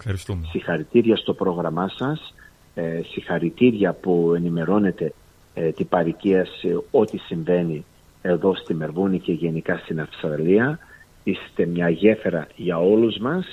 Συγχαρητήρια 0.50 1.16
στο 1.16 1.34
πρόγραμμά 1.34 1.88
σας. 1.88 2.34
Ε, 2.74 3.00
συγχαρητήρια 3.12 3.92
που 3.92 4.32
ενημερώνετε 4.36 5.12
ε, 5.54 5.70
την 5.70 5.88
παροικία 5.88 6.44
σε 6.44 6.82
ό,τι 6.90 7.18
συμβαίνει 7.18 7.84
εδώ 8.22 8.54
στη 8.54 8.74
Μερβούνη 8.74 9.18
και 9.18 9.32
γενικά 9.32 9.76
στην 9.76 10.00
Αυστραλία. 10.00 10.78
Είστε 11.24 11.66
μια 11.66 11.88
γέφυρα 11.88 12.46
για 12.56 12.78
όλους 12.78 13.18
μας 13.18 13.46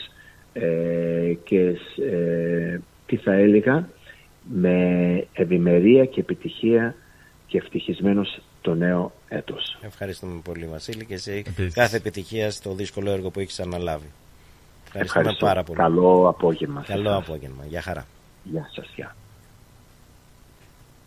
ε, 0.54 1.34
και 1.44 1.78
ε, 2.12 2.80
τι 3.06 3.16
θα 3.18 3.34
έλεγα 3.34 3.90
με 4.52 5.28
ευημερία 5.34 6.06
και 6.06 6.20
επιτυχία 6.20 6.96
και 7.48 7.58
ευτυχισμένος 7.58 8.42
το 8.62 8.76
νέο 8.76 9.12
έτος. 9.28 9.78
Ευχαριστούμε 9.82 10.42
πολύ 10.44 10.66
Βασίλη 10.66 11.06
και 11.06 11.18
σε 11.18 11.44
κάθε 11.74 11.98
επιτυχία 11.98 12.52
στο 12.52 12.74
δύσκολο 12.74 13.12
έργο 13.12 13.30
που 13.30 13.40
έχεις 13.40 13.60
αναλάβει. 13.60 14.12
Ευχαριστούμε 14.94 15.36
πάρα 15.52 15.64
πολύ. 15.64 15.78
Καλό 15.78 16.28
απόγευμα. 16.28 16.84
Καλό 16.88 17.16
απόγευμα. 17.16 17.66
Γεια 17.68 17.82
χαρά. 17.82 18.06
Γεια 18.44 18.70
σας. 18.74 18.92
Γεια. 18.96 19.16